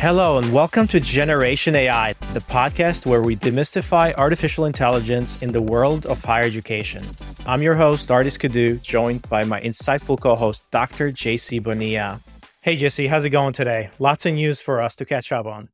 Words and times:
Hello, 0.00 0.38
and 0.38 0.52
welcome 0.52 0.86
to 0.86 1.00
Generation 1.00 1.74
AI, 1.74 2.12
the 2.32 2.38
podcast 2.38 3.04
where 3.04 3.20
we 3.20 3.34
demystify 3.34 4.14
artificial 4.14 4.64
intelligence 4.64 5.42
in 5.42 5.50
the 5.50 5.60
world 5.60 6.06
of 6.06 6.24
higher 6.24 6.44
education. 6.44 7.02
I'm 7.46 7.62
your 7.62 7.74
host, 7.74 8.08
Ardis 8.08 8.38
Kadiu, 8.38 8.80
joined 8.80 9.28
by 9.28 9.42
my 9.42 9.60
insightful 9.60 10.20
co 10.20 10.36
host, 10.36 10.62
Dr. 10.70 11.10
JC 11.10 11.60
Bonilla. 11.60 12.20
Hey, 12.60 12.76
Jesse, 12.76 13.08
how's 13.08 13.24
it 13.24 13.30
going 13.30 13.54
today? 13.54 13.90
Lots 13.98 14.24
of 14.24 14.34
news 14.34 14.60
for 14.60 14.80
us 14.80 14.94
to 14.94 15.04
catch 15.04 15.32
up 15.32 15.46
on. 15.46 15.68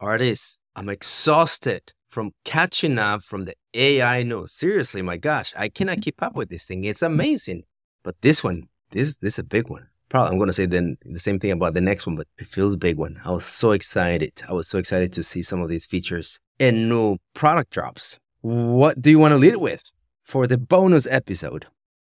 Ardis, 0.00 0.60
I'm 0.76 0.88
exhausted 0.88 1.94
from 2.08 2.30
catching 2.44 2.96
up 2.96 3.24
from 3.24 3.44
the 3.44 3.56
AI 3.74 4.22
news. 4.22 4.52
Seriously, 4.52 5.02
my 5.02 5.16
gosh, 5.16 5.52
I 5.58 5.68
cannot 5.68 6.00
keep 6.00 6.22
up 6.22 6.36
with 6.36 6.48
this 6.48 6.68
thing. 6.68 6.84
It's 6.84 7.02
amazing. 7.02 7.64
But 8.04 8.20
this 8.20 8.44
one, 8.44 8.68
this, 8.92 9.16
this 9.16 9.32
is 9.32 9.38
a 9.40 9.42
big 9.42 9.68
one 9.68 9.88
probably 10.08 10.30
I'm 10.30 10.38
going 10.38 10.48
to 10.48 10.52
say 10.52 10.66
then 10.66 10.96
the 11.04 11.18
same 11.18 11.38
thing 11.38 11.50
about 11.50 11.74
the 11.74 11.80
next 11.80 12.06
one, 12.06 12.16
but 12.16 12.26
it 12.38 12.46
feels 12.46 12.76
big 12.76 12.96
one. 12.96 13.20
I 13.24 13.32
was 13.32 13.44
so 13.44 13.72
excited. 13.72 14.42
I 14.48 14.52
was 14.52 14.68
so 14.68 14.78
excited 14.78 15.12
to 15.14 15.22
see 15.22 15.42
some 15.42 15.60
of 15.60 15.68
these 15.68 15.86
features 15.86 16.40
and 16.60 16.88
new 16.88 17.18
product 17.34 17.70
drops. 17.70 18.18
What 18.40 19.00
do 19.00 19.10
you 19.10 19.18
want 19.18 19.32
to 19.32 19.38
lead 19.38 19.56
with 19.56 19.90
for 20.22 20.46
the 20.46 20.58
bonus 20.58 21.06
episode? 21.06 21.66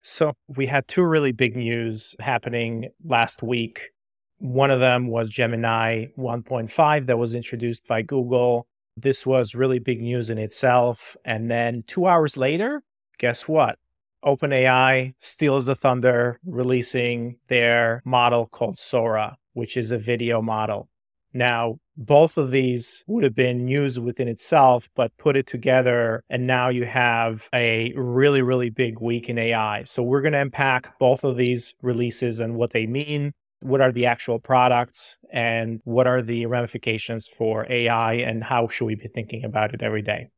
So 0.02 0.34
we 0.48 0.66
had 0.66 0.86
two 0.86 1.02
really 1.02 1.32
big 1.32 1.56
news 1.56 2.14
happening 2.20 2.90
last 3.04 3.42
week. 3.42 3.90
One 4.38 4.70
of 4.70 4.80
them 4.80 5.08
was 5.08 5.30
Gemini 5.30 6.06
1.5 6.18 7.06
that 7.06 7.18
was 7.18 7.34
introduced 7.34 7.86
by 7.86 8.02
Google. 8.02 8.66
This 8.96 9.24
was 9.24 9.54
really 9.54 9.78
big 9.78 10.00
news 10.00 10.30
in 10.30 10.38
itself. 10.38 11.16
And 11.24 11.50
then 11.50 11.84
two 11.86 12.06
hours 12.06 12.36
later, 12.36 12.82
guess 13.18 13.48
what? 13.48 13.78
OpenAI 14.24 15.14
steals 15.18 15.66
the 15.66 15.74
thunder, 15.74 16.40
releasing 16.46 17.36
their 17.48 18.02
model 18.04 18.46
called 18.46 18.78
Sora, 18.78 19.36
which 19.52 19.76
is 19.76 19.92
a 19.92 19.98
video 19.98 20.40
model. 20.40 20.88
Now, 21.34 21.78
both 21.96 22.38
of 22.38 22.50
these 22.50 23.04
would 23.06 23.24
have 23.24 23.34
been 23.34 23.64
news 23.64 23.98
within 24.00 24.28
itself, 24.28 24.88
but 24.94 25.16
put 25.18 25.36
it 25.36 25.46
together, 25.46 26.22
and 26.30 26.46
now 26.46 26.68
you 26.68 26.84
have 26.84 27.48
a 27.52 27.92
really, 27.96 28.40
really 28.40 28.70
big 28.70 29.00
week 29.00 29.28
in 29.28 29.38
AI. 29.38 29.82
So, 29.84 30.02
we're 30.02 30.22
going 30.22 30.32
to 30.32 30.40
unpack 30.40 30.98
both 30.98 31.24
of 31.24 31.36
these 31.36 31.74
releases 31.82 32.40
and 32.40 32.54
what 32.54 32.72
they 32.72 32.86
mean. 32.86 33.32
What 33.60 33.80
are 33.80 33.92
the 33.92 34.06
actual 34.06 34.38
products 34.38 35.18
and 35.32 35.80
what 35.84 36.06
are 36.06 36.22
the 36.22 36.46
ramifications 36.46 37.26
for 37.26 37.66
AI 37.70 38.14
and 38.14 38.44
how 38.44 38.68
should 38.68 38.86
we 38.86 38.94
be 38.94 39.08
thinking 39.08 39.44
about 39.44 39.74
it 39.74 39.82
every 39.82 40.02
day? 40.02 40.28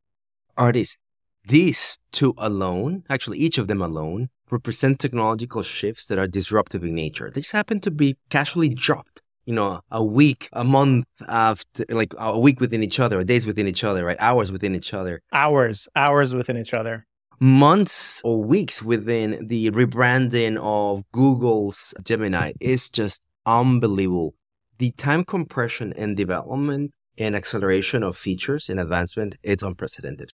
Ardis, 0.56 0.96
these 1.46 1.98
two 2.12 2.34
alone, 2.38 3.04
actually 3.08 3.38
each 3.38 3.58
of 3.58 3.68
them 3.68 3.80
alone, 3.80 4.28
represent 4.50 4.98
technological 4.98 5.62
shifts 5.62 6.06
that 6.06 6.18
are 6.18 6.26
disruptive 6.26 6.82
in 6.84 6.94
nature. 6.94 7.30
They 7.32 7.40
just 7.40 7.52
happen 7.52 7.80
to 7.80 7.90
be 7.90 8.16
casually 8.30 8.68
dropped, 8.68 9.22
you 9.44 9.54
know, 9.54 9.80
a 9.90 10.04
week, 10.04 10.48
a 10.52 10.64
month 10.64 11.06
after, 11.28 11.84
like 11.88 12.14
a 12.18 12.38
week 12.38 12.60
within 12.60 12.82
each 12.82 13.00
other, 13.00 13.22
days 13.24 13.46
within 13.46 13.66
each 13.66 13.84
other, 13.84 14.04
right? 14.04 14.16
Hours 14.20 14.52
within 14.52 14.74
each 14.74 14.92
other. 14.92 15.22
Hours, 15.32 15.88
hours 15.94 16.34
within 16.34 16.56
each 16.56 16.74
other. 16.74 17.06
Months 17.38 18.22
or 18.24 18.42
weeks 18.42 18.82
within 18.82 19.46
the 19.48 19.70
rebranding 19.70 20.56
of 20.56 21.04
Google's 21.12 21.94
Gemini 22.02 22.52
is 22.60 22.88
just 22.88 23.22
unbelievable. 23.44 24.34
The 24.78 24.90
time 24.92 25.24
compression 25.24 25.92
and 25.96 26.16
development 26.16 26.92
and 27.18 27.34
acceleration 27.36 28.02
of 28.02 28.16
features 28.16 28.68
and 28.68 28.80
advancement, 28.80 29.36
it's 29.42 29.62
unprecedented. 29.62 30.30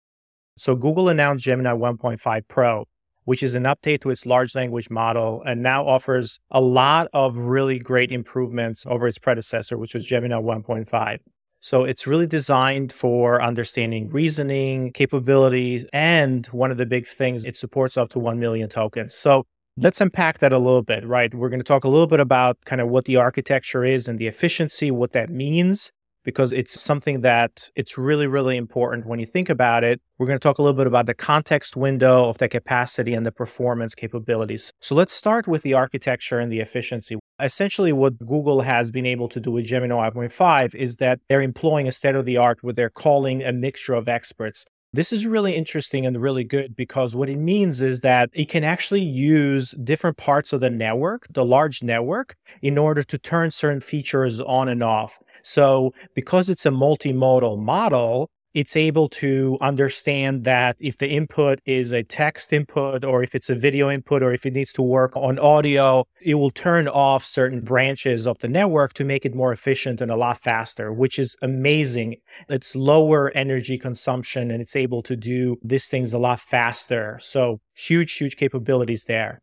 So 0.56 0.76
Google 0.76 1.10
announced 1.10 1.44
Gemini 1.44 1.72
1.5 1.72 2.48
Pro, 2.48 2.86
which 3.24 3.44
is 3.44 3.56
an 3.56 3.64
update 3.64 4.02
to 4.02 4.10
its 4.10 4.26
large 4.26 4.56
language 4.56 4.90
model 4.90 5.42
and 5.46 5.62
now 5.62 5.86
offers 5.86 6.40
a 6.50 6.62
lot 6.62 7.08
of 7.14 7.38
really 7.38 7.80
great 7.80 8.12
improvements 8.12 8.86
over 8.88 9.08
its 9.08 9.18
predecessor, 9.18 9.78
which 9.78 9.94
was 9.94 10.06
Gemini 10.06 10.36
1.5. 10.36 11.20
So 11.64 11.84
it's 11.84 12.08
really 12.08 12.26
designed 12.26 12.92
for 12.92 13.42
understanding 13.42 14.10
reasoning 14.10 14.92
capabilities. 14.94 15.86
And 15.94 16.46
one 16.48 16.72
of 16.72 16.78
the 16.78 16.88
big 16.88 17.06
things, 17.06 17.46
it 17.46 17.56
supports 17.56 17.98
up 17.98 18.10
to 18.10 18.20
1 18.20 18.40
million 18.40 18.68
tokens. 18.68 19.14
So 19.14 19.46
let's 19.78 20.02
unpack 20.02 20.40
that 20.40 20.54
a 20.54 20.58
little 20.58 20.82
bit, 20.82 21.06
right? 21.06 21.34
We're 21.34 21.50
going 21.50 21.60
to 21.60 21.64
talk 21.64 21.84
a 21.84 21.90
little 21.90 22.08
bit 22.08 22.20
about 22.20 22.58
kind 22.66 22.82
of 22.82 22.90
what 22.90 23.06
the 23.06 23.18
architecture 23.18 23.86
is 23.86 24.08
and 24.08 24.18
the 24.18 24.28
efficiency, 24.28 24.90
what 24.90 25.12
that 25.12 25.30
means 25.30 25.92
because 26.24 26.52
it's 26.52 26.82
something 26.82 27.22
that 27.22 27.70
it's 27.76 27.98
really, 27.98 28.28
really 28.28 28.58
important 28.58 29.06
when 29.06 29.20
you 29.20 29.26
think 29.26 29.50
about 29.50 29.84
it. 29.84 30.02
We're 30.18 30.28
going 30.28 30.40
to 30.40 30.44
talk 30.44 30.60
a 30.60 30.62
little 30.62 30.78
bit 30.78 30.88
about 30.88 31.06
the 31.06 31.14
context 31.14 31.76
window 31.76 32.30
of 32.30 32.38
the 32.38 32.48
capacity 32.48 33.14
and 33.14 33.26
the 33.26 33.32
performance 33.32 33.96
capabilities. 33.96 34.72
So 34.80 34.96
let's 34.96 35.14
start 35.14 35.48
with 35.48 35.64
the 35.64 35.74
architecture 35.74 36.40
and 36.40 36.52
the 36.52 36.60
efficiency. 36.60 37.18
Essentially, 37.40 37.92
what 37.92 38.20
Google 38.20 38.62
has 38.62 38.92
been 38.92 39.06
able 39.06 39.30
to 39.30 39.40
do 39.40 39.52
with 39.52 39.66
Gemini 39.66 40.10
1.5 40.10 40.76
is 40.76 40.98
that 40.98 41.20
they're 41.28 41.42
employing 41.42 41.88
a 41.88 41.92
state 41.92 42.16
of 42.16 42.26
the 42.26 42.38
art 42.38 42.60
where 42.62 42.74
they're 42.74 42.90
calling 42.90 43.42
a 43.44 43.52
mixture 43.52 43.96
of 43.96 44.08
experts. 44.08 44.66
This 44.94 45.14
is 45.14 45.26
really 45.26 45.56
interesting 45.56 46.06
and 46.06 46.22
really 46.22 46.44
good 46.44 46.76
because 46.76 47.16
what 47.16 47.30
it 47.30 47.38
means 47.38 47.82
is 47.82 48.02
that 48.02 48.30
it 48.34 48.50
can 48.50 48.66
actually 48.66 49.02
use 49.02 49.72
different 49.84 50.18
parts 50.18 50.52
of 50.52 50.60
the 50.60 50.70
network, 50.70 51.28
the 51.30 51.46
large 51.46 51.82
network, 51.82 52.36
in 52.62 52.78
order 52.78 53.02
to 53.04 53.18
turn 53.18 53.52
certain 53.52 53.80
features 53.80 54.42
on 54.42 54.68
and 54.68 54.84
off. 54.84 55.18
So 55.44 55.94
because 56.14 56.50
it's 56.50 56.66
a 56.66 56.72
multimodal 56.72 57.58
model, 57.58 58.30
it's 58.54 58.76
able 58.76 59.08
to 59.10 59.58
understand 59.62 60.44
that 60.44 60.76
if 60.80 60.98
the 60.98 61.10
input 61.10 61.60
is 61.66 61.92
a 61.92 62.04
text 62.04 62.52
input 62.52 63.04
or 63.04 63.24
if 63.24 63.34
it's 63.34 63.50
a 63.50 63.56
video 63.56 63.90
input 63.90 64.22
or 64.22 64.34
if 64.34 64.46
it 64.46 64.54
needs 64.54 64.74
to 64.74 64.82
work 64.82 65.16
on 65.16 65.40
audio, 65.40 66.06
it 66.22 66.36
will 66.36 66.52
turn 66.52 66.88
off 66.88 67.24
certain 67.24 67.60
branches 67.60 68.28
of 68.28 68.38
the 68.40 68.48
network 68.48 68.94
to 68.94 69.06
make 69.06 69.26
it 69.26 69.34
more 69.34 69.52
efficient 69.54 70.02
and 70.02 70.12
a 70.12 70.16
lot 70.16 70.38
faster, 70.38 70.92
which 70.92 71.18
is 71.18 71.36
amazing. 71.42 72.18
It's 72.50 72.76
lower 72.76 73.32
energy 73.32 73.78
consumption 73.78 74.52
and 74.52 74.62
it's 74.62 74.76
able 74.76 75.02
to 75.04 75.16
do 75.16 75.58
these 75.64 75.88
things 75.88 76.14
a 76.14 76.20
lot 76.20 76.40
faster. 76.40 77.18
So 77.22 77.62
huge, 77.74 78.14
huge 78.14 78.36
capabilities 78.36 79.06
there. 79.06 79.42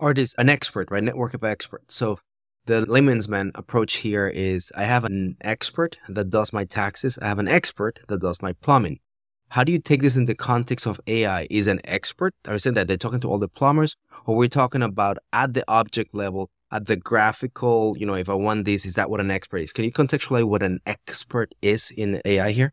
Ardis 0.00 0.34
an 0.38 0.48
expert, 0.48 0.90
right? 0.90 1.02
Network 1.02 1.34
of 1.34 1.44
experts. 1.44 1.94
So 1.94 2.18
the 2.70 2.86
layman's 2.86 3.28
man 3.28 3.50
approach 3.56 3.96
here 3.96 4.28
is 4.28 4.70
I 4.76 4.84
have 4.84 5.02
an 5.02 5.36
expert 5.40 5.98
that 6.08 6.30
does 6.30 6.52
my 6.52 6.64
taxes, 6.64 7.18
I 7.20 7.26
have 7.26 7.40
an 7.40 7.48
expert 7.48 7.98
that 8.06 8.20
does 8.20 8.40
my 8.40 8.52
plumbing. 8.52 9.00
How 9.48 9.64
do 9.64 9.72
you 9.72 9.80
take 9.80 10.02
this 10.02 10.14
in 10.14 10.26
the 10.26 10.36
context 10.36 10.86
of 10.86 11.00
AI? 11.08 11.48
Is 11.50 11.66
an 11.66 11.80
expert, 11.82 12.32
are 12.46 12.52
you 12.52 12.58
saying 12.60 12.74
that 12.74 12.86
they're 12.86 12.96
talking 12.96 13.18
to 13.22 13.28
all 13.28 13.40
the 13.40 13.48
plumbers, 13.48 13.96
or 14.24 14.36
we're 14.36 14.48
talking 14.48 14.82
about 14.82 15.18
at 15.32 15.52
the 15.54 15.64
object 15.66 16.14
level, 16.14 16.48
at 16.70 16.86
the 16.86 16.94
graphical, 16.94 17.96
you 17.98 18.06
know, 18.06 18.14
if 18.14 18.28
I 18.28 18.34
want 18.34 18.66
this, 18.66 18.86
is 18.86 18.94
that 18.94 19.10
what 19.10 19.20
an 19.20 19.32
expert 19.32 19.58
is? 19.58 19.72
Can 19.72 19.84
you 19.84 19.90
contextualize 19.90 20.44
what 20.44 20.62
an 20.62 20.78
expert 20.86 21.52
is 21.60 21.90
in 21.96 22.22
AI 22.24 22.52
here? 22.52 22.72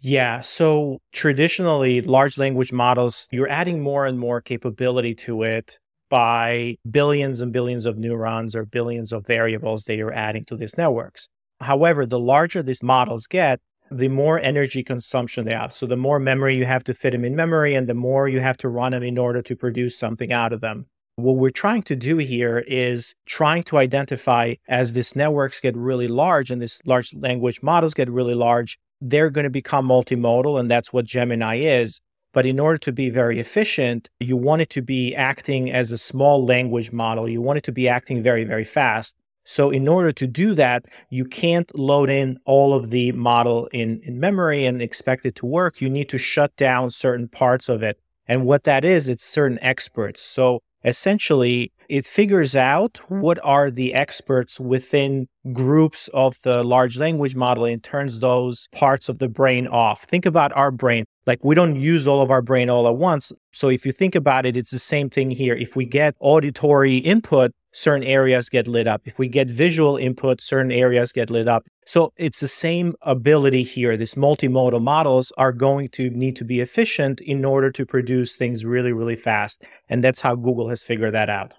Yeah. 0.00 0.40
So 0.40 1.00
traditionally, 1.10 2.00
large 2.00 2.38
language 2.38 2.72
models, 2.72 3.26
you're 3.32 3.48
adding 3.48 3.82
more 3.82 4.06
and 4.06 4.20
more 4.20 4.40
capability 4.40 5.16
to 5.26 5.42
it 5.42 5.80
by 6.08 6.76
billions 6.88 7.40
and 7.40 7.52
billions 7.52 7.86
of 7.86 7.98
neurons 7.98 8.54
or 8.54 8.64
billions 8.64 9.12
of 9.12 9.26
variables 9.26 9.84
that 9.84 9.96
you're 9.96 10.12
adding 10.12 10.44
to 10.46 10.56
these 10.56 10.76
networks. 10.76 11.28
However, 11.60 12.06
the 12.06 12.18
larger 12.18 12.62
these 12.62 12.82
models 12.82 13.26
get, 13.26 13.60
the 13.90 14.08
more 14.08 14.40
energy 14.40 14.82
consumption 14.82 15.44
they 15.44 15.54
have. 15.54 15.72
So 15.72 15.86
the 15.86 15.96
more 15.96 16.18
memory 16.18 16.56
you 16.56 16.64
have 16.64 16.84
to 16.84 16.94
fit 16.94 17.12
them 17.12 17.24
in 17.24 17.36
memory 17.36 17.74
and 17.74 17.88
the 17.88 17.94
more 17.94 18.28
you 18.28 18.40
have 18.40 18.56
to 18.58 18.68
run 18.68 18.92
them 18.92 19.02
in 19.02 19.18
order 19.18 19.42
to 19.42 19.56
produce 19.56 19.98
something 19.98 20.32
out 20.32 20.52
of 20.52 20.60
them. 20.60 20.86
What 21.16 21.36
we're 21.36 21.50
trying 21.50 21.82
to 21.84 21.96
do 21.96 22.18
here 22.18 22.58
is 22.66 23.14
trying 23.24 23.62
to 23.64 23.78
identify 23.78 24.54
as 24.68 24.92
these 24.92 25.16
networks 25.16 25.60
get 25.60 25.76
really 25.76 26.08
large 26.08 26.50
and 26.50 26.60
these 26.60 26.82
large 26.84 27.14
language 27.14 27.62
models 27.62 27.94
get 27.94 28.10
really 28.10 28.34
large, 28.34 28.78
they're 29.00 29.30
going 29.30 29.44
to 29.44 29.50
become 29.50 29.88
multimodal. 29.88 30.60
And 30.60 30.70
that's 30.70 30.92
what 30.92 31.06
Gemini 31.06 31.56
is. 31.56 32.00
But 32.36 32.44
in 32.44 32.60
order 32.60 32.76
to 32.76 32.92
be 32.92 33.08
very 33.08 33.40
efficient, 33.40 34.10
you 34.20 34.36
want 34.36 34.60
it 34.60 34.68
to 34.76 34.82
be 34.82 35.14
acting 35.14 35.70
as 35.70 35.90
a 35.90 35.96
small 35.96 36.44
language 36.44 36.92
model. 36.92 37.26
You 37.30 37.40
want 37.40 37.56
it 37.56 37.64
to 37.64 37.72
be 37.72 37.88
acting 37.88 38.22
very, 38.22 38.44
very 38.44 38.62
fast. 38.62 39.16
So 39.44 39.70
in 39.70 39.88
order 39.88 40.12
to 40.12 40.26
do 40.26 40.54
that, 40.54 40.84
you 41.08 41.24
can't 41.24 41.74
load 41.74 42.10
in 42.10 42.36
all 42.44 42.74
of 42.74 42.90
the 42.90 43.12
model 43.12 43.70
in, 43.72 44.02
in 44.04 44.20
memory 44.20 44.66
and 44.66 44.82
expect 44.82 45.24
it 45.24 45.34
to 45.36 45.46
work. 45.46 45.80
You 45.80 45.88
need 45.88 46.10
to 46.10 46.18
shut 46.18 46.54
down 46.56 46.90
certain 46.90 47.26
parts 47.26 47.70
of 47.70 47.82
it. 47.82 47.98
And 48.28 48.44
what 48.44 48.64
that 48.64 48.84
is, 48.84 49.08
it's 49.08 49.24
certain 49.24 49.58
experts. 49.62 50.20
So 50.20 50.60
essentially, 50.86 51.72
it 51.88 52.06
figures 52.06 52.56
out 52.56 52.98
what 53.08 53.38
are 53.44 53.70
the 53.70 53.92
experts 53.92 54.58
within 54.58 55.28
groups 55.52 56.08
of 56.14 56.40
the 56.42 56.62
large 56.62 56.98
language 56.98 57.36
model 57.36 57.64
and 57.64 57.82
turns 57.82 58.20
those 58.20 58.68
parts 58.72 59.08
of 59.08 59.18
the 59.18 59.28
brain 59.28 59.66
off. 59.66 60.04
Think 60.04 60.24
about 60.24 60.56
our 60.56 60.70
brain. 60.70 61.04
Like 61.26 61.44
we 61.44 61.54
don't 61.54 61.76
use 61.76 62.06
all 62.06 62.22
of 62.22 62.30
our 62.30 62.42
brain 62.42 62.70
all 62.70 62.86
at 62.86 62.96
once. 62.96 63.32
So 63.52 63.68
if 63.68 63.84
you 63.84 63.92
think 63.92 64.14
about 64.14 64.46
it, 64.46 64.56
it's 64.56 64.70
the 64.70 64.78
same 64.78 65.10
thing 65.10 65.30
here. 65.30 65.54
If 65.54 65.76
we 65.76 65.84
get 65.84 66.14
auditory 66.20 66.96
input, 66.98 67.52
certain 67.76 68.06
areas 68.06 68.48
get 68.48 68.66
lit 68.66 68.86
up. 68.86 69.02
If 69.04 69.18
we 69.18 69.28
get 69.28 69.50
visual 69.50 69.98
input, 69.98 70.40
certain 70.40 70.72
areas 70.72 71.12
get 71.12 71.28
lit 71.28 71.46
up. 71.46 71.66
So 71.84 72.12
it's 72.16 72.40
the 72.40 72.48
same 72.48 72.94
ability 73.02 73.64
here. 73.64 73.96
These 73.98 74.14
multimodal 74.14 74.82
models 74.82 75.30
are 75.36 75.52
going 75.52 75.90
to 75.90 76.08
need 76.08 76.36
to 76.36 76.44
be 76.44 76.60
efficient 76.60 77.20
in 77.20 77.44
order 77.44 77.70
to 77.72 77.84
produce 77.84 78.34
things 78.34 78.64
really, 78.64 78.92
really 78.92 79.14
fast. 79.14 79.62
And 79.90 80.02
that's 80.02 80.20
how 80.20 80.36
Google 80.36 80.70
has 80.70 80.82
figured 80.82 81.12
that 81.12 81.28
out. 81.28 81.56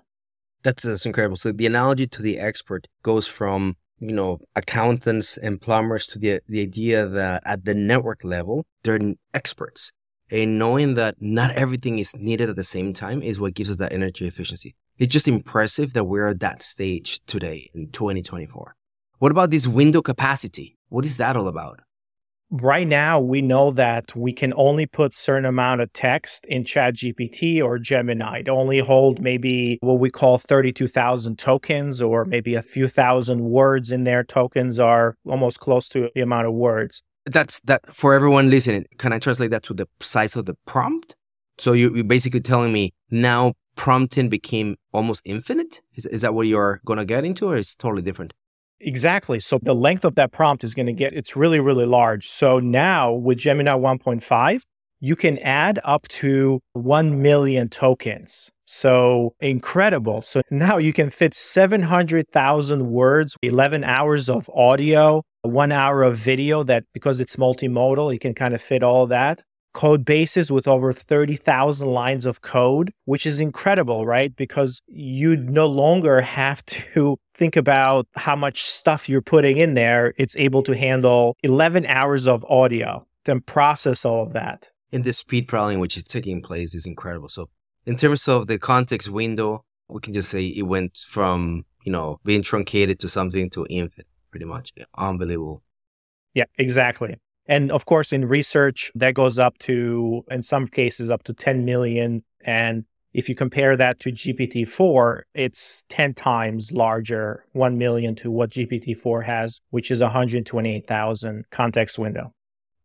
That's, 0.63 0.83
that's 0.83 1.05
incredible. 1.05 1.37
So 1.37 1.51
the 1.51 1.67
analogy 1.67 2.07
to 2.07 2.21
the 2.23 2.39
expert 2.39 2.87
goes 3.03 3.27
from 3.27 3.77
you 3.99 4.13
know, 4.13 4.39
accountants 4.55 5.37
and 5.37 5.61
plumbers 5.61 6.05
to 6.07 6.19
the, 6.19 6.39
the 6.47 6.61
idea 6.61 7.07
that 7.07 7.41
at 7.45 7.65
the 7.65 7.73
network 7.73 8.23
level, 8.23 8.65
they're 8.83 8.99
experts. 9.33 9.91
And 10.29 10.59
knowing 10.59 10.95
that 10.95 11.15
not 11.19 11.51
everything 11.51 11.99
is 11.99 12.15
needed 12.15 12.49
at 12.49 12.55
the 12.55 12.63
same 12.63 12.93
time 12.93 13.21
is 13.21 13.39
what 13.39 13.53
gives 13.53 13.69
us 13.69 13.77
that 13.77 13.93
energy 13.93 14.27
efficiency. 14.27 14.75
It's 14.97 15.11
just 15.11 15.27
impressive 15.27 15.93
that 15.93 16.05
we're 16.05 16.27
at 16.27 16.39
that 16.39 16.63
stage 16.63 17.21
today 17.27 17.69
in 17.73 17.89
2024. 17.89 18.75
What 19.19 19.31
about 19.31 19.51
this 19.51 19.67
window 19.67 20.01
capacity? 20.01 20.77
What 20.89 21.05
is 21.05 21.17
that 21.17 21.37
all 21.37 21.47
about? 21.47 21.81
right 22.49 22.87
now 22.87 23.19
we 23.19 23.41
know 23.41 23.71
that 23.71 24.15
we 24.15 24.31
can 24.31 24.53
only 24.55 24.85
put 24.85 25.13
certain 25.13 25.45
amount 25.45 25.81
of 25.81 25.91
text 25.91 26.45
in 26.45 26.63
ChatGPT 26.63 27.61
or 27.61 27.77
gemini 27.77 28.41
to 28.41 28.51
only 28.51 28.79
hold 28.79 29.19
maybe 29.19 29.77
what 29.81 29.99
we 29.99 30.09
call 30.09 30.37
32000 30.37 31.37
tokens 31.37 32.01
or 32.01 32.23
maybe 32.23 32.55
a 32.55 32.61
few 32.61 32.87
thousand 32.87 33.41
words 33.43 33.91
in 33.91 34.05
there 34.05 34.23
tokens 34.23 34.79
are 34.79 35.17
almost 35.27 35.59
close 35.59 35.89
to 35.89 36.09
the 36.15 36.21
amount 36.21 36.47
of 36.47 36.53
words 36.53 37.03
that's 37.25 37.59
that 37.61 37.85
for 37.93 38.13
everyone 38.13 38.49
listening 38.49 38.85
can 38.97 39.11
i 39.11 39.19
translate 39.19 39.51
that 39.51 39.63
to 39.63 39.73
the 39.73 39.87
size 39.99 40.35
of 40.37 40.45
the 40.45 40.55
prompt 40.65 41.15
so 41.57 41.73
you, 41.73 41.93
you're 41.95 42.03
basically 42.03 42.39
telling 42.39 42.71
me 42.71 42.93
now 43.11 43.51
prompting 43.77 44.27
became 44.27 44.75
almost 44.91 45.21
infinite 45.23 45.81
is, 45.95 46.05
is 46.07 46.21
that 46.21 46.33
what 46.33 46.47
you're 46.47 46.81
going 46.85 46.97
to 46.97 47.05
get 47.05 47.23
into 47.23 47.47
or 47.47 47.55
is 47.55 47.75
totally 47.75 48.01
different 48.01 48.33
Exactly. 48.79 49.39
So 49.39 49.59
the 49.61 49.73
length 49.73 50.05
of 50.05 50.15
that 50.15 50.31
prompt 50.31 50.63
is 50.63 50.73
going 50.73 50.85
to 50.85 50.93
get, 50.93 51.11
it's 51.11 51.35
really, 51.35 51.59
really 51.59 51.85
large. 51.85 52.27
So 52.27 52.59
now 52.59 53.11
with 53.11 53.39
Gemini 53.39 53.71
1.5, 53.71 54.61
you 54.99 55.15
can 55.15 55.37
add 55.39 55.79
up 55.83 56.07
to 56.09 56.59
1 56.73 57.21
million 57.21 57.69
tokens. 57.69 58.51
So 58.65 59.33
incredible. 59.39 60.21
So 60.21 60.41
now 60.51 60.77
you 60.77 60.93
can 60.93 61.09
fit 61.09 61.33
700,000 61.33 62.87
words, 62.87 63.37
11 63.41 63.83
hours 63.83 64.29
of 64.29 64.49
audio, 64.53 65.23
one 65.41 65.71
hour 65.71 66.03
of 66.03 66.17
video 66.17 66.63
that 66.63 66.83
because 66.93 67.19
it's 67.19 67.37
multimodal, 67.37 68.11
you 68.11 68.19
can 68.19 68.33
kind 68.33 68.53
of 68.53 68.61
fit 68.61 68.83
all 68.83 69.03
of 69.03 69.09
that 69.09 69.43
code 69.77 70.03
bases 70.03 70.51
with 70.51 70.67
over 70.67 70.91
30,000 70.91 71.87
lines 71.87 72.25
of 72.25 72.41
code, 72.41 72.91
which 73.05 73.27
is 73.27 73.39
incredible, 73.39 74.07
right? 74.07 74.35
Because 74.35 74.81
you 74.87 75.37
no 75.37 75.67
longer 75.67 76.19
have 76.19 76.65
to 76.65 77.19
think 77.35 77.55
about 77.55 78.07
how 78.15 78.35
much 78.35 78.63
stuff 78.63 79.07
you're 79.07 79.21
putting 79.21 79.57
in 79.57 79.75
there. 79.75 80.15
It's 80.17 80.35
able 80.35 80.63
to 80.63 80.75
handle 80.75 81.37
11 81.43 81.85
hours 81.85 82.27
of 82.27 82.43
audio, 82.49 83.05
then 83.25 83.39
process 83.39 84.03
all 84.03 84.23
of 84.23 84.33
that. 84.33 84.71
And 84.91 85.03
the 85.03 85.13
speed 85.13 85.47
paralleling 85.47 85.79
which 85.79 85.95
is 85.95 86.05
taking 86.05 86.41
place 86.41 86.73
is 86.73 86.87
incredible. 86.87 87.29
So, 87.29 87.49
in 87.85 87.97
terms 87.97 88.27
of 88.27 88.47
the 88.47 88.57
context 88.57 89.09
window, 89.09 89.63
we 89.89 90.01
can 90.01 90.11
just 90.11 90.29
say 90.29 90.47
it 90.47 90.63
went 90.63 90.97
from, 91.07 91.65
you 91.83 91.91
know, 91.91 92.19
being 92.25 92.41
truncated 92.41 92.99
to 93.01 93.07
something 93.09 93.51
to 93.51 93.67
infinite, 93.69 94.07
pretty 94.31 94.45
much. 94.45 94.73
Unbelievable. 94.97 95.61
Yeah, 96.33 96.45
exactly. 96.57 97.17
And 97.47 97.71
of 97.71 97.85
course, 97.85 98.11
in 98.11 98.25
research, 98.25 98.91
that 98.95 99.13
goes 99.13 99.39
up 99.39 99.57
to, 99.59 100.23
in 100.29 100.41
some 100.41 100.67
cases, 100.67 101.09
up 101.09 101.23
to 101.23 101.33
10 101.33 101.65
million. 101.65 102.23
And 102.41 102.85
if 103.13 103.29
you 103.29 103.35
compare 103.35 103.77
that 103.77 103.99
to 104.01 104.11
GPT-4, 104.11 105.21
it's 105.33 105.83
10 105.89 106.13
times 106.13 106.71
larger, 106.71 107.45
1 107.53 107.77
million 107.77 108.15
to 108.17 108.29
what 108.29 108.51
GPT-4 108.51 109.25
has, 109.25 109.61
which 109.69 109.89
is 109.89 110.01
128,000 110.01 111.45
context 111.49 111.97
window. 111.97 112.33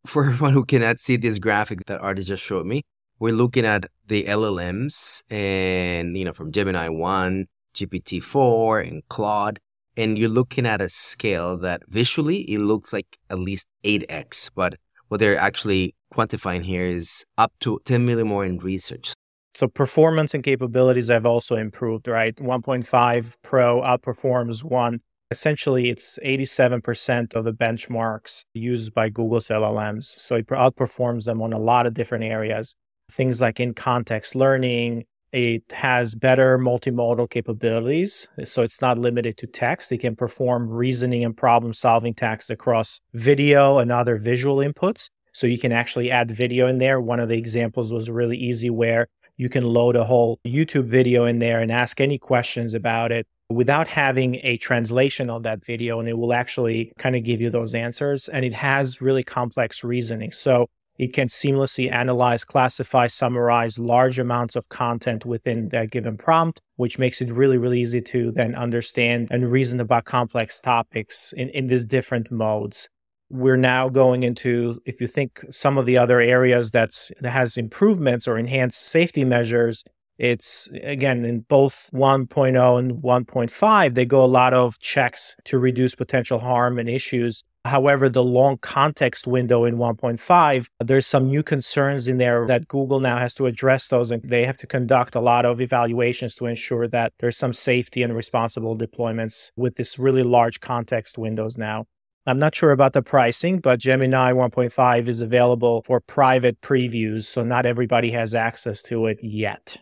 For 0.06 0.24
everyone 0.26 0.52
who 0.54 0.64
cannot 0.64 0.98
see 0.98 1.16
this 1.16 1.38
graphic 1.38 1.86
that 1.86 2.00
Artie 2.00 2.22
just 2.22 2.42
showed 2.42 2.66
me, 2.66 2.82
we're 3.18 3.32
looking 3.32 3.64
at 3.64 3.86
the 4.06 4.24
LLMs 4.24 5.22
and, 5.30 6.16
you 6.16 6.24
know, 6.24 6.32
from 6.32 6.50
Gemini 6.50 6.88
1, 6.88 7.46
GPT-4 7.74 8.88
and 8.88 9.02
Claude 9.08 9.60
and 9.96 10.18
you're 10.18 10.28
looking 10.28 10.66
at 10.66 10.80
a 10.80 10.88
scale 10.88 11.56
that 11.58 11.82
visually 11.88 12.42
it 12.42 12.58
looks 12.58 12.92
like 12.92 13.18
at 13.30 13.38
least 13.38 13.66
8x, 13.84 14.50
but 14.54 14.74
what 15.08 15.20
they're 15.20 15.38
actually 15.38 15.94
quantifying 16.12 16.64
here 16.64 16.86
is 16.86 17.24
up 17.36 17.52
to 17.60 17.80
10 17.84 18.04
million 18.04 18.28
more 18.28 18.44
in 18.44 18.58
research. 18.58 19.14
So 19.54 19.68
performance 19.68 20.32
and 20.32 20.42
capabilities 20.42 21.08
have 21.08 21.26
also 21.26 21.56
improved, 21.56 22.08
right? 22.08 22.34
1.5 22.36 23.36
Pro 23.42 23.82
outperforms 23.82 24.64
1. 24.64 25.00
Essentially, 25.30 25.90
it's 25.90 26.18
87% 26.24 27.34
of 27.34 27.44
the 27.44 27.52
benchmarks 27.52 28.44
used 28.54 28.94
by 28.94 29.08
Google's 29.08 29.48
LLMs. 29.48 30.04
So 30.04 30.36
it 30.36 30.46
outperforms 30.46 31.24
them 31.24 31.42
on 31.42 31.52
a 31.52 31.58
lot 31.58 31.86
of 31.86 31.94
different 31.94 32.24
areas. 32.24 32.74
Things 33.10 33.40
like 33.40 33.60
in 33.60 33.74
context 33.74 34.34
learning, 34.34 35.04
it 35.32 35.64
has 35.72 36.14
better 36.14 36.58
multimodal 36.58 37.30
capabilities. 37.30 38.28
So 38.44 38.62
it's 38.62 38.82
not 38.82 38.98
limited 38.98 39.38
to 39.38 39.46
text. 39.46 39.90
It 39.90 39.98
can 39.98 40.14
perform 40.14 40.68
reasoning 40.68 41.24
and 41.24 41.36
problem 41.36 41.72
solving 41.72 42.14
tasks 42.14 42.50
across 42.50 43.00
video 43.14 43.78
and 43.78 43.90
other 43.90 44.18
visual 44.18 44.56
inputs. 44.56 45.08
So 45.32 45.46
you 45.46 45.58
can 45.58 45.72
actually 45.72 46.10
add 46.10 46.30
video 46.30 46.66
in 46.66 46.76
there. 46.78 47.00
One 47.00 47.18
of 47.18 47.30
the 47.30 47.38
examples 47.38 47.92
was 47.92 48.10
really 48.10 48.36
easy 48.36 48.68
where 48.68 49.08
you 49.38 49.48
can 49.48 49.64
load 49.64 49.96
a 49.96 50.04
whole 50.04 50.38
YouTube 50.46 50.84
video 50.84 51.24
in 51.24 51.38
there 51.38 51.60
and 51.60 51.72
ask 51.72 52.00
any 52.00 52.18
questions 52.18 52.74
about 52.74 53.10
it 53.10 53.26
without 53.48 53.88
having 53.88 54.36
a 54.42 54.58
translation 54.58 55.30
of 55.30 55.42
that 55.44 55.64
video. 55.64 55.98
And 55.98 56.08
it 56.08 56.18
will 56.18 56.34
actually 56.34 56.92
kind 56.98 57.16
of 57.16 57.24
give 57.24 57.40
you 57.40 57.48
those 57.48 57.74
answers. 57.74 58.28
And 58.28 58.44
it 58.44 58.52
has 58.52 59.00
really 59.00 59.24
complex 59.24 59.82
reasoning. 59.82 60.32
So 60.32 60.68
it 60.98 61.12
can 61.12 61.28
seamlessly 61.28 61.90
analyze, 61.90 62.44
classify, 62.44 63.06
summarize 63.06 63.78
large 63.78 64.18
amounts 64.18 64.56
of 64.56 64.68
content 64.68 65.24
within 65.24 65.68
that 65.70 65.90
given 65.90 66.16
prompt, 66.16 66.60
which 66.76 66.98
makes 66.98 67.20
it 67.20 67.32
really, 67.32 67.58
really 67.58 67.80
easy 67.80 68.02
to 68.02 68.30
then 68.32 68.54
understand 68.54 69.28
and 69.30 69.50
reason 69.50 69.80
about 69.80 70.04
complex 70.04 70.60
topics 70.60 71.32
in, 71.36 71.48
in 71.50 71.66
these 71.66 71.86
different 71.86 72.30
modes. 72.30 72.88
We're 73.30 73.56
now 73.56 73.88
going 73.88 74.24
into, 74.24 74.80
if 74.84 75.00
you 75.00 75.06
think 75.06 75.42
some 75.50 75.78
of 75.78 75.86
the 75.86 75.96
other 75.96 76.20
areas 76.20 76.70
that's, 76.70 77.10
that 77.20 77.30
has 77.30 77.56
improvements 77.56 78.28
or 78.28 78.36
enhanced 78.36 78.80
safety 78.82 79.24
measures, 79.24 79.84
it's 80.18 80.68
again 80.82 81.24
in 81.24 81.40
both 81.40 81.90
1.0 81.92 82.78
and 82.78 83.02
1.5, 83.02 83.94
they 83.94 84.04
go 84.04 84.24
a 84.24 84.26
lot 84.26 84.54
of 84.54 84.78
checks 84.78 85.36
to 85.44 85.58
reduce 85.58 85.94
potential 85.94 86.38
harm 86.38 86.78
and 86.78 86.88
issues 86.88 87.42
However, 87.64 88.08
the 88.08 88.24
long 88.24 88.58
context 88.58 89.26
window 89.26 89.64
in 89.64 89.76
1.5, 89.76 90.66
there's 90.80 91.06
some 91.06 91.28
new 91.28 91.44
concerns 91.44 92.08
in 92.08 92.18
there 92.18 92.44
that 92.46 92.66
Google 92.66 92.98
now 92.98 93.18
has 93.18 93.34
to 93.34 93.46
address 93.46 93.86
those 93.86 94.10
and 94.10 94.20
they 94.24 94.44
have 94.46 94.56
to 94.58 94.66
conduct 94.66 95.14
a 95.14 95.20
lot 95.20 95.46
of 95.46 95.60
evaluations 95.60 96.34
to 96.36 96.46
ensure 96.46 96.88
that 96.88 97.12
there's 97.20 97.36
some 97.36 97.52
safety 97.52 98.02
and 98.02 98.16
responsible 98.16 98.76
deployments 98.76 99.52
with 99.56 99.76
this 99.76 99.96
really 99.96 100.24
large 100.24 100.58
context 100.58 101.18
windows 101.18 101.56
now. 101.56 101.84
I'm 102.26 102.38
not 102.38 102.54
sure 102.54 102.72
about 102.72 102.94
the 102.94 103.02
pricing, 103.02 103.60
but 103.60 103.78
Gemini 103.78 104.32
1.5 104.32 105.06
is 105.06 105.20
available 105.20 105.82
for 105.82 106.00
private 106.00 106.60
previews, 106.60 107.24
so 107.24 107.44
not 107.44 107.64
everybody 107.64 108.10
has 108.10 108.34
access 108.34 108.82
to 108.84 109.06
it 109.06 109.18
yet. 109.22 109.76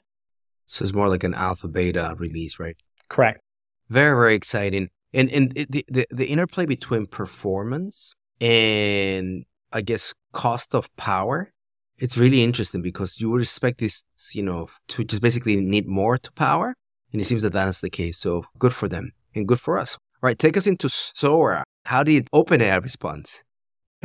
So 0.71 0.85
it's 0.85 0.93
more 0.93 1.09
like 1.09 1.25
an 1.25 1.35
alpha 1.35 1.69
beta 1.69 2.15
release, 2.19 2.59
right? 2.59 2.77
Correct. 3.09 3.41
Very, 3.89 4.15
very 4.15 4.35
exciting 4.35 4.91
and 5.13 5.31
and 5.31 5.53
the, 5.53 5.85
the 5.89 6.07
the 6.11 6.27
interplay 6.27 6.67
between 6.67 7.07
performance 7.07 8.15
and 8.41 9.45
I 9.73 9.83
guess 9.83 10.15
cost 10.33 10.75
of 10.75 10.95
power, 10.97 11.53
it's 11.99 12.17
really 12.17 12.43
interesting 12.43 12.83
because 12.83 13.21
you 13.21 13.31
would 13.31 13.43
expect 13.43 13.79
this, 13.79 14.05
you 14.33 14.43
know, 14.43 14.69
to 14.89 15.05
just 15.05 15.23
basically 15.23 15.57
need 15.57 15.87
more 15.87 16.19
to 16.19 16.33
power, 16.33 16.75
and 17.13 17.21
it 17.21 17.25
seems 17.25 17.43
that 17.43 17.53
that's 17.53 17.81
the 17.81 17.91
case. 17.91 18.19
So 18.19 18.45
good 18.59 18.75
for 18.75 18.89
them 18.89 19.13
and 19.35 19.47
good 19.47 19.61
for 19.61 19.79
us. 19.79 19.97
All 20.23 20.29
right, 20.29 20.39
take 20.39 20.57
us 20.57 20.67
into 20.67 20.89
Sora. 20.89 21.65
How 21.87 22.03
did 22.03 22.29
OpenAI 22.33 22.83
respond? 22.83 23.43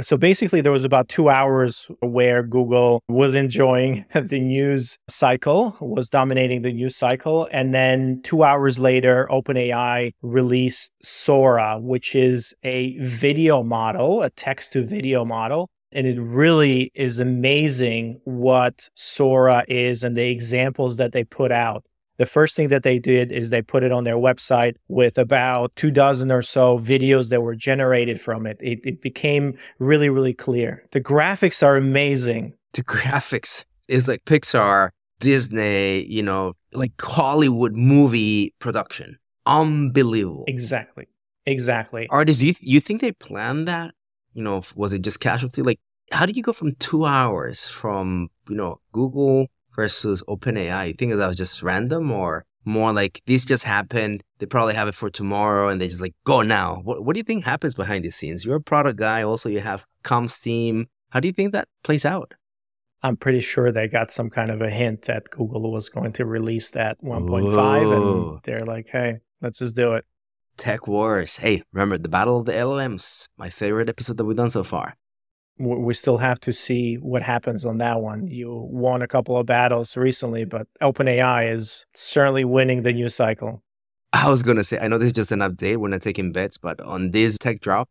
So 0.01 0.17
basically, 0.17 0.59
there 0.59 0.73
was 0.73 0.83
about 0.83 1.07
two 1.07 1.29
hours 1.29 1.89
where 2.01 2.43
Google 2.43 3.01
was 3.07 3.33
enjoying 3.33 4.05
the 4.13 4.39
news 4.39 4.97
cycle, 5.07 5.77
was 5.79 6.09
dominating 6.09 6.63
the 6.63 6.73
news 6.73 6.97
cycle. 6.97 7.47
And 7.49 7.73
then 7.73 8.21
two 8.21 8.43
hours 8.43 8.77
later, 8.77 9.25
OpenAI 9.31 10.11
released 10.21 10.91
Sora, 11.01 11.79
which 11.79 12.13
is 12.13 12.53
a 12.63 12.97
video 12.97 13.63
model, 13.63 14.21
a 14.21 14.29
text 14.31 14.73
to 14.73 14.85
video 14.85 15.23
model. 15.23 15.69
And 15.93 16.05
it 16.05 16.19
really 16.19 16.91
is 16.93 17.19
amazing 17.19 18.19
what 18.25 18.89
Sora 18.95 19.63
is 19.69 20.03
and 20.03 20.17
the 20.17 20.29
examples 20.29 20.97
that 20.97 21.13
they 21.13 21.23
put 21.23 21.53
out. 21.53 21.85
The 22.17 22.25
first 22.25 22.55
thing 22.55 22.69
that 22.69 22.83
they 22.83 22.99
did 22.99 23.31
is 23.31 23.49
they 23.49 23.61
put 23.61 23.83
it 23.83 23.91
on 23.91 24.03
their 24.05 24.15
website 24.15 24.75
with 24.87 25.17
about 25.17 25.75
two 25.75 25.91
dozen 25.91 26.31
or 26.31 26.41
so 26.41 26.79
videos 26.79 27.29
that 27.29 27.41
were 27.41 27.55
generated 27.55 28.21
from 28.21 28.45
it. 28.45 28.57
It, 28.61 28.79
it 28.83 29.01
became 29.01 29.57
really, 29.79 30.09
really 30.09 30.33
clear. 30.33 30.85
The 30.91 31.01
graphics 31.01 31.61
are 31.65 31.75
amazing. 31.75 32.53
The 32.73 32.83
graphics 32.83 33.65
is 33.89 34.07
like 34.07 34.23
Pixar, 34.25 34.89
Disney, 35.19 36.05
you 36.05 36.23
know, 36.23 36.53
like 36.73 36.93
Hollywood 37.01 37.73
movie 37.73 38.53
production. 38.59 39.17
Unbelievable. 39.45 40.45
Exactly. 40.47 41.07
Exactly. 41.45 42.07
Ardis, 42.11 42.39
do 42.39 42.45
you, 42.45 42.53
th- 42.53 42.69
you 42.69 42.79
think 42.79 43.01
they 43.01 43.11
planned 43.11 43.67
that? 43.67 43.93
You 44.33 44.43
know, 44.43 44.63
was 44.75 44.93
it 44.93 45.01
just 45.01 45.19
casualty? 45.19 45.61
Like, 45.61 45.79
how 46.11 46.25
did 46.25 46.35
you 46.35 46.43
go 46.43 46.53
from 46.53 46.75
two 46.75 47.05
hours 47.05 47.67
from, 47.69 48.29
you 48.49 48.55
know, 48.55 48.79
Google 48.91 49.47
versus 49.75 50.23
OpenAI? 50.27 50.87
You 50.87 50.93
think 50.93 51.13
that 51.13 51.27
was 51.27 51.37
just 51.37 51.61
random 51.61 52.11
or 52.11 52.45
more 52.65 52.91
like 52.91 53.21
this 53.25 53.45
just 53.45 53.63
happened. 53.63 54.23
They 54.39 54.45
probably 54.45 54.73
have 54.73 54.87
it 54.87 54.95
for 54.95 55.09
tomorrow 55.09 55.69
and 55.69 55.79
they 55.79 55.87
just 55.87 56.01
like 56.01 56.15
go 56.23 56.41
now. 56.41 56.81
What, 56.83 57.05
what 57.05 57.13
do 57.13 57.19
you 57.19 57.23
think 57.23 57.45
happens 57.45 57.75
behind 57.75 58.03
the 58.03 58.11
scenes? 58.11 58.43
You're 58.43 58.57
a 58.57 58.61
product 58.61 58.99
guy. 58.99 59.23
Also, 59.23 59.49
you 59.49 59.59
have 59.59 59.85
comms 60.03 60.41
team. 60.41 60.87
How 61.09 61.19
do 61.19 61.27
you 61.27 61.33
think 61.33 61.51
that 61.51 61.67
plays 61.83 62.05
out? 62.05 62.33
I'm 63.03 63.17
pretty 63.17 63.41
sure 63.41 63.71
they 63.71 63.87
got 63.87 64.11
some 64.11 64.31
kind 64.31 64.49
of 64.49 64.61
a 64.61 64.69
hint 64.69 65.03
that 65.03 65.29
Google 65.29 65.71
was 65.71 65.89
going 65.89 66.13
to 66.13 66.25
release 66.25 66.71
that 66.71 66.99
1.5 67.03 68.31
and 68.33 68.41
they're 68.43 68.65
like, 68.65 68.87
hey, 68.91 69.19
let's 69.41 69.59
just 69.59 69.75
do 69.75 69.93
it. 69.93 70.05
Tech 70.57 70.87
Wars. 70.87 71.37
Hey, 71.37 71.61
remember 71.71 71.97
the 71.97 72.09
Battle 72.09 72.39
of 72.39 72.45
the 72.45 72.53
LLMs, 72.53 73.27
my 73.37 73.49
favorite 73.49 73.89
episode 73.89 74.17
that 74.17 74.25
we've 74.25 74.37
done 74.37 74.49
so 74.49 74.63
far. 74.63 74.95
We 75.57 75.93
still 75.93 76.17
have 76.17 76.39
to 76.41 76.51
see 76.51 76.95
what 76.95 77.23
happens 77.23 77.65
on 77.65 77.77
that 77.77 78.01
one. 78.01 78.27
You 78.27 78.67
won 78.69 79.01
a 79.01 79.07
couple 79.07 79.37
of 79.37 79.45
battles 79.45 79.95
recently, 79.95 80.43
but 80.43 80.67
OpenAI 80.81 81.51
is 81.53 81.85
certainly 81.93 82.43
winning 82.43 82.83
the 82.83 82.91
news 82.91 83.15
cycle. 83.15 83.63
I 84.11 84.29
was 84.29 84.43
going 84.43 84.57
to 84.57 84.63
say, 84.63 84.79
I 84.79 84.87
know 84.87 84.97
this 84.97 85.07
is 85.07 85.13
just 85.13 85.31
an 85.31 85.39
update. 85.39 85.77
We're 85.77 85.89
not 85.89 86.01
taking 86.01 86.31
bets, 86.31 86.57
but 86.57 86.79
on 86.81 87.11
this 87.11 87.37
tech 87.37 87.61
drop, 87.61 87.89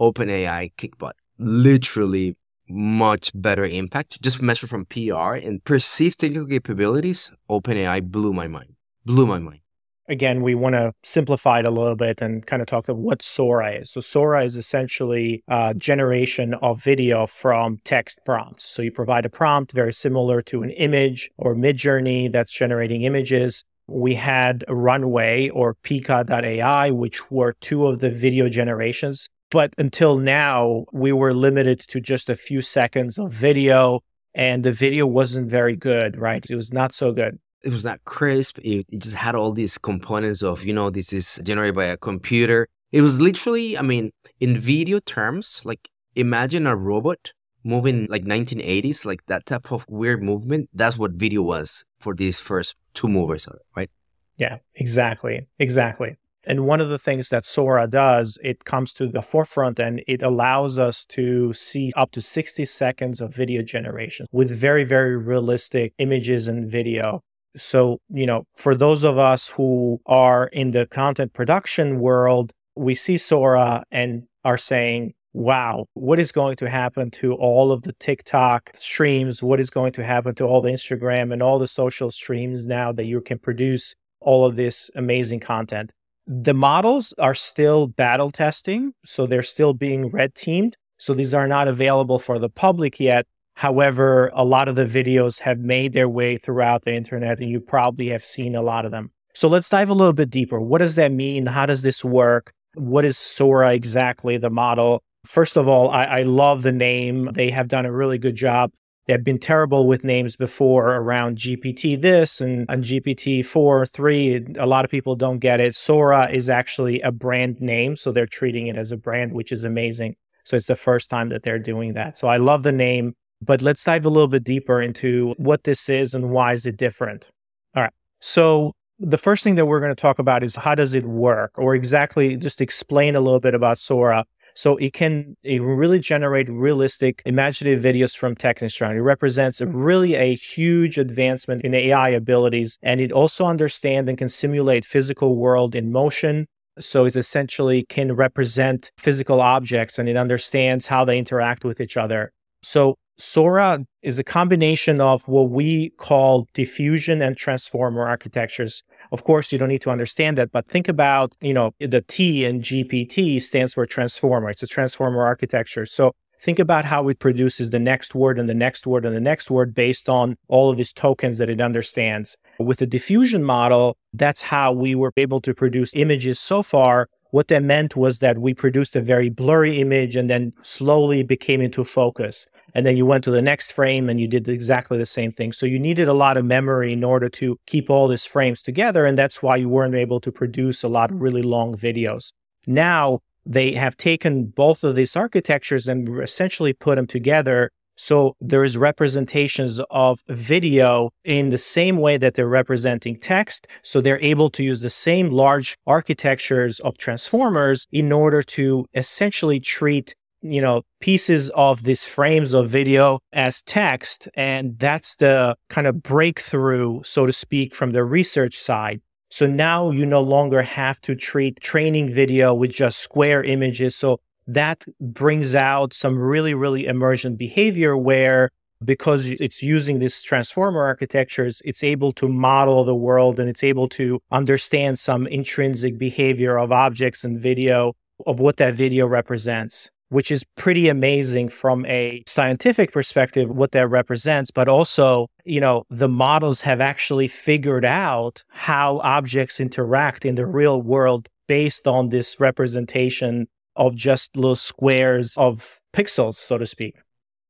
OpenAI 0.00 0.72
kick 0.76 0.96
butt. 0.98 1.16
Literally 1.38 2.36
much 2.68 3.30
better 3.34 3.64
impact. 3.64 4.20
Just 4.22 4.40
measured 4.40 4.70
from 4.70 4.86
PR 4.86 5.34
and 5.34 5.62
perceived 5.64 6.18
technical 6.20 6.46
capabilities, 6.46 7.30
OpenAI 7.50 8.02
blew 8.02 8.32
my 8.32 8.46
mind. 8.46 8.74
Blew 9.04 9.26
my 9.26 9.38
mind. 9.38 9.60
Again, 10.08 10.42
we 10.42 10.54
want 10.54 10.74
to 10.74 10.92
simplify 11.02 11.60
it 11.60 11.64
a 11.64 11.70
little 11.70 11.96
bit 11.96 12.20
and 12.20 12.44
kind 12.44 12.60
of 12.60 12.66
talk 12.66 12.88
about 12.88 13.00
what 13.00 13.22
Sora 13.22 13.72
is. 13.72 13.90
So, 13.90 14.00
Sora 14.00 14.44
is 14.44 14.56
essentially 14.56 15.42
a 15.48 15.74
generation 15.74 16.54
of 16.54 16.82
video 16.82 17.26
from 17.26 17.80
text 17.84 18.20
prompts. 18.26 18.64
So, 18.64 18.82
you 18.82 18.90
provide 18.90 19.24
a 19.24 19.30
prompt 19.30 19.72
very 19.72 19.92
similar 19.92 20.42
to 20.42 20.62
an 20.62 20.70
image 20.70 21.30
or 21.38 21.54
Midjourney 21.54 22.32
that's 22.32 22.52
generating 22.52 23.02
images. 23.02 23.64
We 23.86 24.14
had 24.14 24.64
Runway 24.68 25.50
or 25.50 25.76
Pika.ai, 25.84 26.90
which 26.90 27.30
were 27.30 27.54
two 27.60 27.86
of 27.86 28.00
the 28.00 28.10
video 28.10 28.48
generations 28.48 29.28
but 29.52 29.74
until 29.76 30.16
now, 30.16 30.86
we 30.92 31.12
were 31.12 31.34
limited 31.34 31.78
to 31.80 32.00
just 32.00 32.30
a 32.30 32.34
few 32.34 32.62
seconds 32.62 33.18
of 33.18 33.30
video, 33.30 34.00
and 34.34 34.64
the 34.64 34.72
video 34.72 35.06
wasn't 35.06 35.50
very 35.50 35.76
good, 35.76 36.16
right? 36.16 36.42
It 36.48 36.56
was 36.56 36.72
not 36.72 36.94
so 36.94 37.12
good. 37.12 37.38
It 37.64 37.70
was 37.70 37.84
not 37.84 38.04
crisp. 38.04 38.58
It, 38.58 38.86
it 38.88 38.98
just 38.98 39.14
had 39.14 39.34
all 39.34 39.52
these 39.52 39.78
components 39.78 40.42
of, 40.42 40.64
you 40.64 40.74
know, 40.74 40.90
this 40.90 41.12
is 41.12 41.40
generated 41.44 41.76
by 41.76 41.84
a 41.86 41.96
computer. 41.96 42.68
It 42.90 43.02
was 43.02 43.20
literally, 43.20 43.78
I 43.78 43.82
mean, 43.82 44.10
in 44.40 44.58
video 44.58 44.98
terms, 44.98 45.62
like 45.64 45.88
imagine 46.14 46.66
a 46.66 46.76
robot 46.76 47.32
moving 47.64 48.06
like 48.10 48.24
1980s, 48.24 49.04
like 49.04 49.24
that 49.26 49.46
type 49.46 49.70
of 49.72 49.86
weird 49.88 50.22
movement. 50.22 50.68
That's 50.74 50.98
what 50.98 51.12
video 51.12 51.42
was 51.42 51.84
for 52.00 52.14
these 52.14 52.40
first 52.40 52.74
two 52.94 53.08
movies, 53.08 53.46
right? 53.76 53.90
Yeah, 54.36 54.58
exactly. 54.74 55.46
Exactly. 55.58 56.16
And 56.44 56.66
one 56.66 56.80
of 56.80 56.88
the 56.88 56.98
things 56.98 57.28
that 57.28 57.44
Sora 57.44 57.86
does, 57.86 58.38
it 58.42 58.64
comes 58.64 58.92
to 58.94 59.06
the 59.06 59.22
forefront 59.22 59.78
and 59.78 60.02
it 60.08 60.22
allows 60.22 60.78
us 60.78 61.06
to 61.06 61.52
see 61.52 61.92
up 61.96 62.10
to 62.12 62.20
60 62.20 62.64
seconds 62.64 63.20
of 63.20 63.34
video 63.34 63.62
generation 63.62 64.26
with 64.32 64.50
very, 64.50 64.82
very 64.82 65.16
realistic 65.16 65.94
images 65.98 66.48
and 66.48 66.68
video. 66.68 67.22
So, 67.56 67.98
you 68.08 68.26
know, 68.26 68.44
for 68.54 68.74
those 68.74 69.02
of 69.02 69.18
us 69.18 69.48
who 69.48 70.00
are 70.06 70.46
in 70.48 70.70
the 70.70 70.86
content 70.86 71.32
production 71.32 72.00
world, 72.00 72.52
we 72.76 72.94
see 72.94 73.16
Sora 73.16 73.84
and 73.90 74.24
are 74.44 74.58
saying, 74.58 75.14
wow, 75.34 75.86
what 75.94 76.18
is 76.18 76.32
going 76.32 76.56
to 76.56 76.68
happen 76.68 77.10
to 77.10 77.34
all 77.34 77.72
of 77.72 77.82
the 77.82 77.92
TikTok 77.94 78.70
streams? 78.74 79.42
What 79.42 79.60
is 79.60 79.70
going 79.70 79.92
to 79.92 80.04
happen 80.04 80.34
to 80.36 80.44
all 80.44 80.60
the 80.60 80.70
Instagram 80.70 81.32
and 81.32 81.42
all 81.42 81.58
the 81.58 81.66
social 81.66 82.10
streams 82.10 82.66
now 82.66 82.92
that 82.92 83.04
you 83.04 83.20
can 83.20 83.38
produce 83.38 83.94
all 84.20 84.44
of 84.44 84.56
this 84.56 84.90
amazing 84.94 85.40
content? 85.40 85.90
The 86.26 86.54
models 86.54 87.12
are 87.18 87.34
still 87.34 87.88
battle 87.88 88.30
testing, 88.30 88.92
so 89.04 89.26
they're 89.26 89.42
still 89.42 89.74
being 89.74 90.08
red 90.08 90.34
teamed. 90.34 90.76
So 90.98 91.14
these 91.14 91.34
are 91.34 91.48
not 91.48 91.66
available 91.66 92.18
for 92.18 92.38
the 92.38 92.48
public 92.48 93.00
yet. 93.00 93.26
However, 93.54 94.30
a 94.34 94.44
lot 94.44 94.68
of 94.68 94.76
the 94.76 94.84
videos 94.84 95.40
have 95.40 95.58
made 95.58 95.92
their 95.92 96.08
way 96.08 96.36
throughout 96.36 96.82
the 96.82 96.94
internet, 96.94 97.40
and 97.40 97.50
you 97.50 97.60
probably 97.60 98.08
have 98.08 98.24
seen 98.24 98.54
a 98.54 98.62
lot 98.62 98.84
of 98.84 98.90
them. 98.90 99.10
So 99.34 99.48
let's 99.48 99.68
dive 99.68 99.90
a 99.90 99.94
little 99.94 100.12
bit 100.12 100.30
deeper. 100.30 100.60
What 100.60 100.78
does 100.78 100.94
that 100.96 101.12
mean? 101.12 101.46
How 101.46 101.66
does 101.66 101.82
this 101.82 102.04
work? 102.04 102.52
What 102.74 103.04
is 103.04 103.16
Sora 103.18 103.72
exactly, 103.72 104.36
the 104.36 104.50
model? 104.50 105.02
First 105.24 105.56
of 105.56 105.68
all, 105.68 105.90
I, 105.90 106.04
I 106.04 106.22
love 106.22 106.62
the 106.62 106.72
name. 106.72 107.30
They 107.32 107.50
have 107.50 107.68
done 107.68 107.86
a 107.86 107.92
really 107.92 108.18
good 108.18 108.34
job 108.34 108.72
They've 109.06 109.22
been 109.22 109.38
terrible 109.38 109.88
with 109.88 110.04
names 110.04 110.36
before 110.36 110.94
around 110.94 111.36
GPT 111.36 112.00
this 112.00 112.40
and, 112.40 112.66
and 112.68 112.84
GPT 112.84 113.44
4, 113.44 113.84
3. 113.84 114.46
A 114.58 114.66
lot 114.66 114.84
of 114.84 114.90
people 114.90 115.16
don't 115.16 115.40
get 115.40 115.60
it. 115.60 115.74
Sora 115.74 116.30
is 116.30 116.48
actually 116.48 117.00
a 117.00 117.10
brand 117.10 117.60
name. 117.60 117.96
So 117.96 118.12
they're 118.12 118.26
treating 118.26 118.68
it 118.68 118.76
as 118.76 118.92
a 118.92 118.96
brand, 118.96 119.32
which 119.32 119.50
is 119.50 119.64
amazing. 119.64 120.14
So 120.44 120.56
it's 120.56 120.66
the 120.66 120.76
first 120.76 121.10
time 121.10 121.30
that 121.30 121.42
they're 121.42 121.58
doing 121.58 121.94
that. 121.94 122.16
So 122.16 122.28
I 122.28 122.36
love 122.36 122.62
the 122.62 122.72
name. 122.72 123.14
But 123.44 123.62
let's 123.62 123.82
dive 123.84 124.06
a 124.06 124.10
little 124.10 124.28
bit 124.28 124.44
deeper 124.44 124.80
into 124.80 125.34
what 125.36 125.64
this 125.64 125.88
is 125.88 126.14
and 126.14 126.30
why 126.30 126.52
is 126.52 126.66
it 126.66 126.76
different. 126.76 127.30
All 127.74 127.82
right. 127.82 127.92
So 128.20 128.72
the 128.98 129.18
first 129.18 129.42
thing 129.42 129.56
that 129.56 129.66
we're 129.66 129.80
going 129.80 129.94
to 129.94 130.00
talk 130.00 130.18
about 130.18 130.44
is 130.44 130.54
how 130.54 130.74
does 130.74 130.94
it 130.94 131.04
work 131.04 131.52
or 131.56 131.74
exactly 131.74 132.36
just 132.36 132.60
explain 132.60 133.16
a 133.16 133.20
little 133.20 133.40
bit 133.40 133.54
about 133.54 133.78
Sora 133.78 134.24
so 134.54 134.76
it 134.76 134.92
can 134.92 135.36
it 135.42 135.60
really 135.62 135.98
generate 135.98 136.48
realistic, 136.48 137.22
imaginative 137.24 137.82
videos 137.82 138.16
from 138.16 138.34
TechNStrong. 138.34 138.94
It 138.94 139.02
represents 139.02 139.60
really 139.60 140.14
a 140.14 140.34
huge 140.34 140.98
advancement 140.98 141.62
in 141.62 141.74
AI 141.74 142.10
abilities, 142.10 142.78
and 142.82 143.00
it 143.00 143.12
also 143.12 143.46
understands 143.46 144.08
and 144.08 144.18
can 144.18 144.28
simulate 144.28 144.84
physical 144.84 145.36
world 145.36 145.74
in 145.74 145.90
motion. 145.90 146.46
So 146.78 147.04
it 147.04 147.16
essentially 147.16 147.84
can 147.88 148.12
represent 148.12 148.92
physical 148.98 149.40
objects, 149.40 149.98
and 149.98 150.08
it 150.08 150.16
understands 150.16 150.86
how 150.86 151.04
they 151.04 151.18
interact 151.18 151.64
with 151.64 151.80
each 151.80 151.96
other. 151.96 152.32
So 152.62 152.96
Sora 153.18 153.84
is 154.02 154.18
a 154.18 154.24
combination 154.24 155.00
of 155.00 155.28
what 155.28 155.50
we 155.50 155.90
call 155.90 156.48
diffusion 156.54 157.22
and 157.22 157.36
transformer 157.36 158.06
architectures. 158.06 158.82
Of 159.12 159.24
course, 159.24 159.52
you 159.52 159.58
don't 159.58 159.68
need 159.68 159.82
to 159.82 159.90
understand 159.90 160.38
that, 160.38 160.50
but 160.50 160.66
think 160.66 160.88
about, 160.88 161.32
you 161.40 161.54
know, 161.54 161.72
the 161.78 162.02
T 162.02 162.44
in 162.44 162.60
GPT 162.60 163.40
stands 163.40 163.74
for 163.74 163.86
transformer. 163.86 164.50
It's 164.50 164.62
a 164.62 164.66
transformer 164.66 165.22
architecture. 165.22 165.86
So 165.86 166.12
think 166.40 166.58
about 166.58 166.84
how 166.84 167.08
it 167.08 167.20
produces 167.20 167.70
the 167.70 167.78
next 167.78 168.14
word 168.14 168.38
and 168.38 168.48
the 168.48 168.54
next 168.54 168.86
word 168.86 169.04
and 169.04 169.14
the 169.14 169.20
next 169.20 169.50
word 169.50 169.74
based 169.74 170.08
on 170.08 170.36
all 170.48 170.70
of 170.70 170.76
these 170.76 170.92
tokens 170.92 171.38
that 171.38 171.50
it 171.50 171.60
understands. 171.60 172.36
With 172.58 172.78
the 172.78 172.86
diffusion 172.86 173.44
model, 173.44 173.96
that's 174.12 174.42
how 174.42 174.72
we 174.72 174.94
were 174.94 175.12
able 175.16 175.40
to 175.42 175.54
produce 175.54 175.94
images 175.94 176.40
so 176.40 176.62
far 176.62 177.08
what 177.32 177.48
that 177.48 177.62
meant 177.62 177.96
was 177.96 178.18
that 178.18 178.38
we 178.38 178.52
produced 178.52 178.94
a 178.94 179.00
very 179.00 179.30
blurry 179.30 179.80
image 179.80 180.16
and 180.16 180.28
then 180.28 180.52
slowly 180.60 181.22
became 181.22 181.62
into 181.62 181.82
focus. 181.82 182.46
And 182.74 182.86
then 182.86 182.96
you 182.96 183.06
went 183.06 183.24
to 183.24 183.30
the 183.30 183.42
next 183.42 183.72
frame 183.72 184.08
and 184.08 184.20
you 184.20 184.28
did 184.28 184.48
exactly 184.48 184.98
the 184.98 185.06
same 185.06 185.32
thing. 185.32 185.52
So 185.52 185.66
you 185.66 185.78
needed 185.78 186.08
a 186.08 186.14
lot 186.14 186.36
of 186.36 186.44
memory 186.44 186.92
in 186.92 187.04
order 187.04 187.28
to 187.30 187.58
keep 187.66 187.90
all 187.90 188.08
these 188.08 188.24
frames 188.24 188.62
together. 188.62 189.04
And 189.04 189.16
that's 189.16 189.42
why 189.42 189.56
you 189.56 189.68
weren't 189.68 189.94
able 189.94 190.20
to 190.20 190.32
produce 190.32 190.82
a 190.82 190.88
lot 190.88 191.10
of 191.10 191.20
really 191.20 191.42
long 191.42 191.74
videos. 191.74 192.32
Now 192.66 193.20
they 193.44 193.74
have 193.74 193.96
taken 193.96 194.46
both 194.46 194.84
of 194.84 194.94
these 194.94 195.16
architectures 195.16 195.88
and 195.88 196.20
essentially 196.20 196.72
put 196.72 196.96
them 196.96 197.06
together 197.06 197.70
so 197.96 198.36
there 198.40 198.64
is 198.64 198.76
representations 198.76 199.78
of 199.90 200.22
video 200.28 201.10
in 201.24 201.50
the 201.50 201.58
same 201.58 201.98
way 201.98 202.16
that 202.16 202.34
they're 202.34 202.48
representing 202.48 203.18
text. 203.18 203.66
So 203.82 204.00
they're 204.00 204.20
able 204.20 204.50
to 204.50 204.62
use 204.62 204.80
the 204.80 204.90
same 204.90 205.30
large 205.30 205.76
architectures 205.86 206.80
of 206.80 206.96
transformers 206.96 207.86
in 207.92 208.10
order 208.10 208.42
to 208.42 208.86
essentially 208.94 209.60
treat 209.60 210.14
you 210.42 210.60
know 210.60 210.82
pieces 211.00 211.50
of 211.50 211.84
these 211.84 212.04
frames 212.04 212.52
of 212.52 212.68
video 212.68 213.20
as 213.32 213.62
text 213.62 214.28
and 214.34 214.78
that's 214.78 215.16
the 215.16 215.56
kind 215.68 215.86
of 215.86 216.02
breakthrough 216.02 217.02
so 217.02 217.26
to 217.26 217.32
speak 217.32 217.74
from 217.74 217.92
the 217.92 218.04
research 218.04 218.58
side. 218.58 219.00
So 219.30 219.46
now 219.46 219.90
you 219.90 220.04
no 220.04 220.20
longer 220.20 220.60
have 220.60 221.00
to 221.02 221.14
treat 221.14 221.58
training 221.60 222.12
video 222.12 222.52
with 222.52 222.72
just 222.72 222.98
square 222.98 223.42
images. 223.42 223.96
So 223.96 224.20
that 224.46 224.84
brings 225.00 225.54
out 225.54 225.94
some 225.94 226.18
really, 226.18 226.52
really 226.52 226.86
emergent 226.86 227.38
behavior 227.38 227.96
where 227.96 228.50
because 228.84 229.28
it's 229.28 229.62
using 229.62 230.00
these 230.00 230.22
transformer 230.22 230.82
architectures, 230.82 231.62
it's 231.64 231.82
able 231.82 232.12
to 232.12 232.28
model 232.28 232.84
the 232.84 232.94
world 232.94 233.38
and 233.38 233.48
it's 233.48 233.62
able 233.62 233.88
to 233.88 234.20
understand 234.30 234.98
some 234.98 235.26
intrinsic 235.26 235.98
behavior 235.98 236.58
of 236.58 236.72
objects 236.72 237.24
and 237.24 237.40
video 237.40 237.94
of 238.26 238.40
what 238.40 238.56
that 238.56 238.74
video 238.74 239.06
represents, 239.06 239.90
which 240.12 240.30
is 240.30 240.44
pretty 240.56 240.88
amazing 240.88 241.48
from 241.48 241.86
a 241.86 242.22
scientific 242.26 242.92
perspective, 242.92 243.48
what 243.48 243.72
that 243.72 243.88
represents. 243.88 244.50
But 244.50 244.68
also, 244.68 245.28
you 245.46 245.58
know, 245.58 245.84
the 245.88 246.08
models 246.08 246.60
have 246.60 246.82
actually 246.82 247.28
figured 247.28 247.86
out 247.86 248.44
how 248.48 249.00
objects 249.00 249.58
interact 249.58 250.26
in 250.26 250.34
the 250.34 250.44
real 250.44 250.82
world 250.82 251.30
based 251.48 251.86
on 251.86 252.10
this 252.10 252.38
representation 252.38 253.48
of 253.74 253.96
just 253.96 254.36
little 254.36 254.54
squares 254.54 255.34
of 255.38 255.80
pixels, 255.94 256.34
so 256.34 256.58
to 256.58 256.66
speak. 256.66 256.94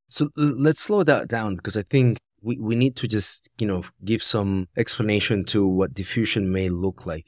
So 0.09 0.29
let's 0.37 0.83
slow 0.83 1.03
that 1.03 1.27
down 1.27 1.57
because 1.57 1.77
I 1.77 1.83
think 1.83 2.19
we, 2.43 2.59
we 2.59 2.77
need 2.77 2.95
to 2.97 3.09
just, 3.09 3.49
you 3.59 3.67
know, 3.67 3.83
give 4.05 4.23
some 4.23 4.69
explanation 4.77 5.45
to 5.47 5.67
what 5.67 5.95
diffusion 5.95 6.53
may 6.53 6.69
look 6.69 7.07
like. 7.07 7.27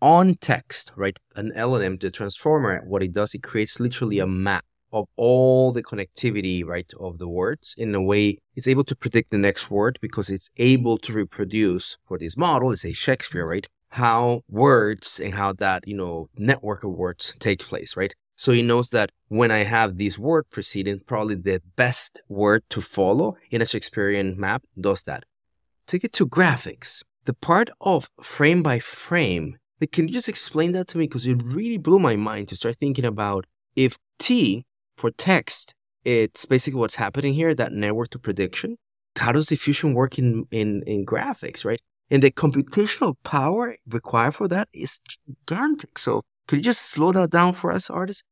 On 0.00 0.34
text, 0.34 0.90
right? 0.96 1.16
An 1.36 1.52
LLM, 1.56 2.00
the 2.00 2.10
transformer, 2.10 2.82
what 2.84 3.04
it 3.04 3.12
does, 3.12 3.32
it 3.32 3.44
creates 3.44 3.78
literally 3.78 4.18
a 4.18 4.26
map 4.26 4.64
of 4.92 5.06
all 5.16 5.72
the 5.72 5.82
connectivity, 5.82 6.64
right, 6.64 6.90
of 7.00 7.18
the 7.18 7.28
words 7.28 7.74
in 7.78 7.94
a 7.94 8.02
way 8.02 8.38
it's 8.54 8.68
able 8.68 8.84
to 8.84 8.94
predict 8.94 9.30
the 9.30 9.38
next 9.38 9.70
word 9.70 9.98
because 10.02 10.28
it's 10.28 10.50
able 10.56 10.98
to 10.98 11.12
reproduce 11.12 11.96
for 12.06 12.18
this 12.18 12.36
model, 12.36 12.68
let's 12.68 12.82
say 12.82 12.92
Shakespeare, 12.92 13.46
right, 13.46 13.66
how 13.90 14.42
words 14.48 15.20
and 15.20 15.34
how 15.34 15.52
that, 15.54 15.86
you 15.86 15.96
know, 15.96 16.28
network 16.36 16.84
of 16.84 16.90
words 16.90 17.36
take 17.38 17.60
place, 17.60 17.96
right? 17.96 18.14
So 18.36 18.52
he 18.52 18.62
knows 18.62 18.90
that 18.90 19.10
when 19.28 19.50
I 19.50 19.58
have 19.58 19.98
this 19.98 20.18
word 20.18 20.50
preceding, 20.50 21.00
probably 21.00 21.36
the 21.36 21.62
best 21.76 22.20
word 22.28 22.64
to 22.70 22.80
follow 22.80 23.36
in 23.50 23.62
a 23.62 23.66
Shakespearean 23.66 24.38
map 24.38 24.64
does 24.78 25.04
that. 25.04 25.24
Take 25.86 26.04
it 26.04 26.12
to 26.14 26.26
graphics. 26.26 27.02
The 27.24 27.34
part 27.34 27.70
of 27.80 28.10
frame 28.20 28.62
by 28.62 28.78
frame, 28.78 29.58
like, 29.80 29.92
can 29.92 30.08
you 30.08 30.14
just 30.14 30.28
explain 30.28 30.72
that 30.72 30.88
to 30.88 30.98
me? 30.98 31.06
Because 31.06 31.26
it 31.26 31.42
really 31.44 31.78
blew 31.78 31.98
my 31.98 32.16
mind 32.16 32.48
to 32.48 32.56
start 32.56 32.76
thinking 32.78 33.04
about 33.04 33.46
if 33.76 33.98
T 34.18 34.64
for 34.96 35.10
text, 35.10 35.74
it's 36.04 36.46
basically 36.46 36.80
what's 36.80 36.96
happening 36.96 37.34
here, 37.34 37.54
that 37.54 37.72
network 37.72 38.10
to 38.10 38.18
prediction. 38.18 38.76
How 39.16 39.32
does 39.32 39.46
diffusion 39.46 39.94
work 39.94 40.18
in, 40.18 40.46
in, 40.50 40.82
in 40.86 41.04
graphics, 41.04 41.64
right? 41.64 41.80
And 42.10 42.22
the 42.22 42.30
computational 42.30 43.16
power 43.24 43.76
required 43.88 44.34
for 44.34 44.48
that 44.48 44.68
is 44.72 45.00
gigantic. 45.46 45.98
So 45.98 46.22
could 46.46 46.58
you 46.58 46.62
just 46.62 46.82
slow 46.82 47.12
that 47.12 47.30
down 47.30 47.54
for 47.54 47.72
us, 47.72 47.88
Ardis? 47.88 48.22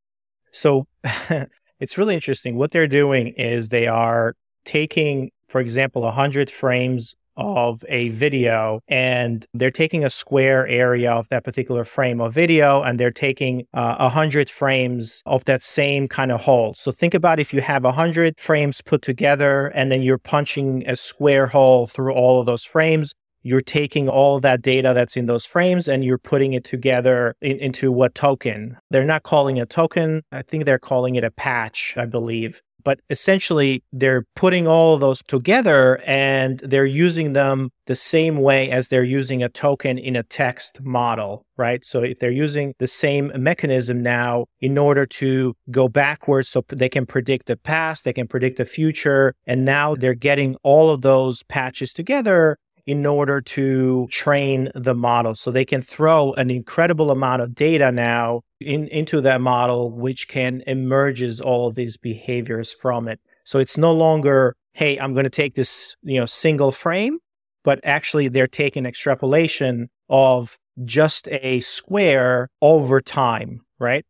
So 0.50 0.86
it's 1.80 1.96
really 1.96 2.14
interesting. 2.14 2.56
What 2.56 2.72
they're 2.72 2.86
doing 2.86 3.28
is 3.36 3.68
they 3.68 3.86
are 3.86 4.34
taking, 4.64 5.30
for 5.48 5.60
example, 5.60 6.02
100 6.02 6.50
frames 6.50 7.14
of 7.36 7.84
a 7.88 8.10
video 8.10 8.80
and 8.88 9.46
they're 9.54 9.70
taking 9.70 10.04
a 10.04 10.10
square 10.10 10.66
area 10.66 11.10
of 11.10 11.28
that 11.28 11.44
particular 11.44 11.84
frame 11.84 12.20
of 12.20 12.34
video 12.34 12.82
and 12.82 12.98
they're 12.98 13.10
taking 13.10 13.66
uh, 13.74 13.96
100 13.96 14.50
frames 14.50 15.22
of 15.26 15.44
that 15.44 15.62
same 15.62 16.08
kind 16.08 16.32
of 16.32 16.40
hole. 16.40 16.74
So 16.74 16.92
think 16.92 17.14
about 17.14 17.38
if 17.38 17.54
you 17.54 17.60
have 17.60 17.84
a 17.84 17.88
100 17.88 18.38
frames 18.38 18.80
put 18.80 19.02
together 19.02 19.68
and 19.68 19.90
then 19.90 20.02
you're 20.02 20.18
punching 20.18 20.84
a 20.86 20.96
square 20.96 21.46
hole 21.46 21.86
through 21.86 22.12
all 22.12 22.40
of 22.40 22.46
those 22.46 22.64
frames 22.64 23.12
you're 23.42 23.60
taking 23.60 24.08
all 24.08 24.40
that 24.40 24.62
data 24.62 24.92
that's 24.94 25.16
in 25.16 25.26
those 25.26 25.46
frames 25.46 25.88
and 25.88 26.04
you're 26.04 26.18
putting 26.18 26.52
it 26.52 26.64
together 26.64 27.34
in, 27.40 27.56
into 27.58 27.90
what 27.90 28.14
token. 28.14 28.76
They're 28.90 29.04
not 29.04 29.22
calling 29.22 29.56
it 29.56 29.62
a 29.62 29.66
token. 29.66 30.22
I 30.30 30.42
think 30.42 30.64
they're 30.64 30.78
calling 30.78 31.14
it 31.14 31.24
a 31.24 31.30
patch, 31.30 31.94
I 31.96 32.04
believe. 32.04 32.60
But 32.82 33.00
essentially, 33.10 33.82
they're 33.92 34.24
putting 34.36 34.66
all 34.66 34.94
of 34.94 35.00
those 35.00 35.22
together 35.26 36.00
and 36.06 36.58
they're 36.60 36.86
using 36.86 37.32
them 37.32 37.70
the 37.86 37.96
same 37.96 38.38
way 38.38 38.70
as 38.70 38.88
they're 38.88 39.02
using 39.02 39.42
a 39.42 39.48
token 39.48 39.98
in 39.98 40.14
a 40.16 40.22
text 40.22 40.80
model, 40.82 41.44
right? 41.56 41.84
So 41.84 42.02
if 42.02 42.18
they're 42.18 42.30
using 42.30 42.74
the 42.78 42.86
same 42.86 43.32
mechanism 43.36 44.02
now 44.02 44.46
in 44.60 44.78
order 44.78 45.06
to 45.06 45.54
go 45.70 45.88
backwards 45.88 46.48
so 46.48 46.62
they 46.68 46.88
can 46.88 47.06
predict 47.06 47.46
the 47.46 47.56
past, 47.56 48.04
they 48.04 48.12
can 48.12 48.28
predict 48.28 48.58
the 48.58 48.64
future, 48.64 49.34
and 49.46 49.64
now 49.64 49.96
they're 49.96 50.14
getting 50.14 50.56
all 50.62 50.90
of 50.90 51.02
those 51.02 51.42
patches 51.44 51.92
together 51.92 52.58
in 52.90 53.06
order 53.06 53.40
to 53.40 54.08
train 54.10 54.68
the 54.74 54.94
model. 54.94 55.36
So 55.36 55.52
they 55.52 55.64
can 55.64 55.80
throw 55.80 56.32
an 56.32 56.50
incredible 56.50 57.12
amount 57.12 57.40
of 57.40 57.54
data 57.54 57.92
now 57.92 58.42
in, 58.58 58.88
into 58.88 59.20
that 59.20 59.40
model, 59.40 59.92
which 59.92 60.26
can 60.26 60.64
emerges 60.66 61.40
all 61.40 61.68
of 61.68 61.76
these 61.76 61.96
behaviors 61.96 62.72
from 62.72 63.06
it. 63.06 63.20
So 63.44 63.60
it's 63.60 63.76
no 63.76 63.92
longer, 63.92 64.56
hey, 64.72 64.98
I'm 64.98 65.14
going 65.14 65.22
to 65.22 65.30
take 65.30 65.54
this, 65.54 65.94
you 66.02 66.18
know, 66.18 66.26
single 66.26 66.72
frame, 66.72 67.20
but 67.62 67.78
actually 67.84 68.26
they're 68.26 68.48
taking 68.48 68.86
extrapolation 68.86 69.88
of 70.08 70.58
just 70.84 71.28
a 71.30 71.60
square 71.60 72.48
over 72.60 73.00
time, 73.00 73.60
right? 73.78 74.04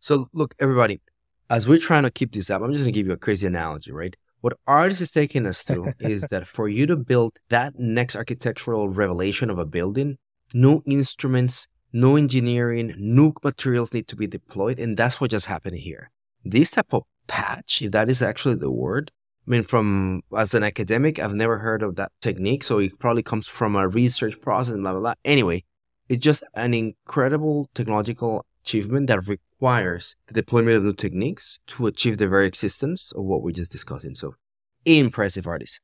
So 0.00 0.26
look, 0.34 0.56
everybody, 0.58 1.00
as 1.50 1.68
we're 1.68 1.78
trying 1.78 2.02
to 2.02 2.10
keep 2.10 2.32
this 2.32 2.50
up, 2.50 2.62
I'm 2.62 2.72
just 2.72 2.82
going 2.82 2.92
to 2.92 2.98
give 2.98 3.06
you 3.06 3.12
a 3.12 3.16
crazy 3.16 3.46
analogy, 3.46 3.92
right? 3.92 4.16
What 4.44 4.58
Ardis 4.68 5.00
is 5.00 5.10
taking 5.10 5.46
us 5.46 5.62
through 5.62 5.94
is 6.00 6.20
that 6.24 6.46
for 6.46 6.68
you 6.68 6.84
to 6.88 6.96
build 6.96 7.32
that 7.48 7.78
next 7.78 8.14
architectural 8.14 8.90
revelation 8.90 9.48
of 9.48 9.58
a 9.58 9.64
building, 9.64 10.18
new 10.52 10.82
instruments, 10.84 11.66
new 11.94 12.18
engineering, 12.18 12.94
new 12.98 13.32
materials 13.42 13.94
need 13.94 14.06
to 14.08 14.16
be 14.16 14.26
deployed. 14.26 14.78
And 14.78 14.98
that's 14.98 15.18
what 15.18 15.30
just 15.30 15.46
happened 15.46 15.78
here. 15.78 16.10
This 16.44 16.72
type 16.72 16.92
of 16.92 17.04
patch, 17.26 17.80
if 17.80 17.92
that 17.92 18.10
is 18.10 18.20
actually 18.20 18.56
the 18.56 18.70
word, 18.70 19.12
I 19.48 19.50
mean, 19.50 19.62
from 19.62 20.20
as 20.36 20.52
an 20.52 20.62
academic, 20.62 21.18
I've 21.18 21.32
never 21.32 21.60
heard 21.60 21.82
of 21.82 21.96
that 21.96 22.12
technique. 22.20 22.64
So 22.64 22.80
it 22.80 22.98
probably 22.98 23.22
comes 23.22 23.46
from 23.46 23.74
a 23.74 23.88
research 23.88 24.38
process, 24.42 24.74
blah, 24.74 24.92
blah, 24.92 25.00
blah. 25.00 25.14
Anyway, 25.24 25.64
it's 26.10 26.20
just 26.20 26.44
an 26.52 26.74
incredible 26.74 27.70
technological 27.72 28.44
achievement 28.62 29.06
that 29.06 29.26
requires 29.56 30.16
the 30.26 30.34
deployment 30.34 30.76
of 30.76 30.82
new 30.82 30.92
techniques 30.92 31.58
to 31.66 31.86
achieve 31.86 32.18
the 32.18 32.28
very 32.28 32.46
existence 32.46 33.12
of 33.12 33.24
what 33.24 33.42
we're 33.42 33.52
just 33.52 33.72
discussed. 33.72 34.06
So 34.14 34.34
impressive 34.84 35.44
Ardis. 35.44 35.80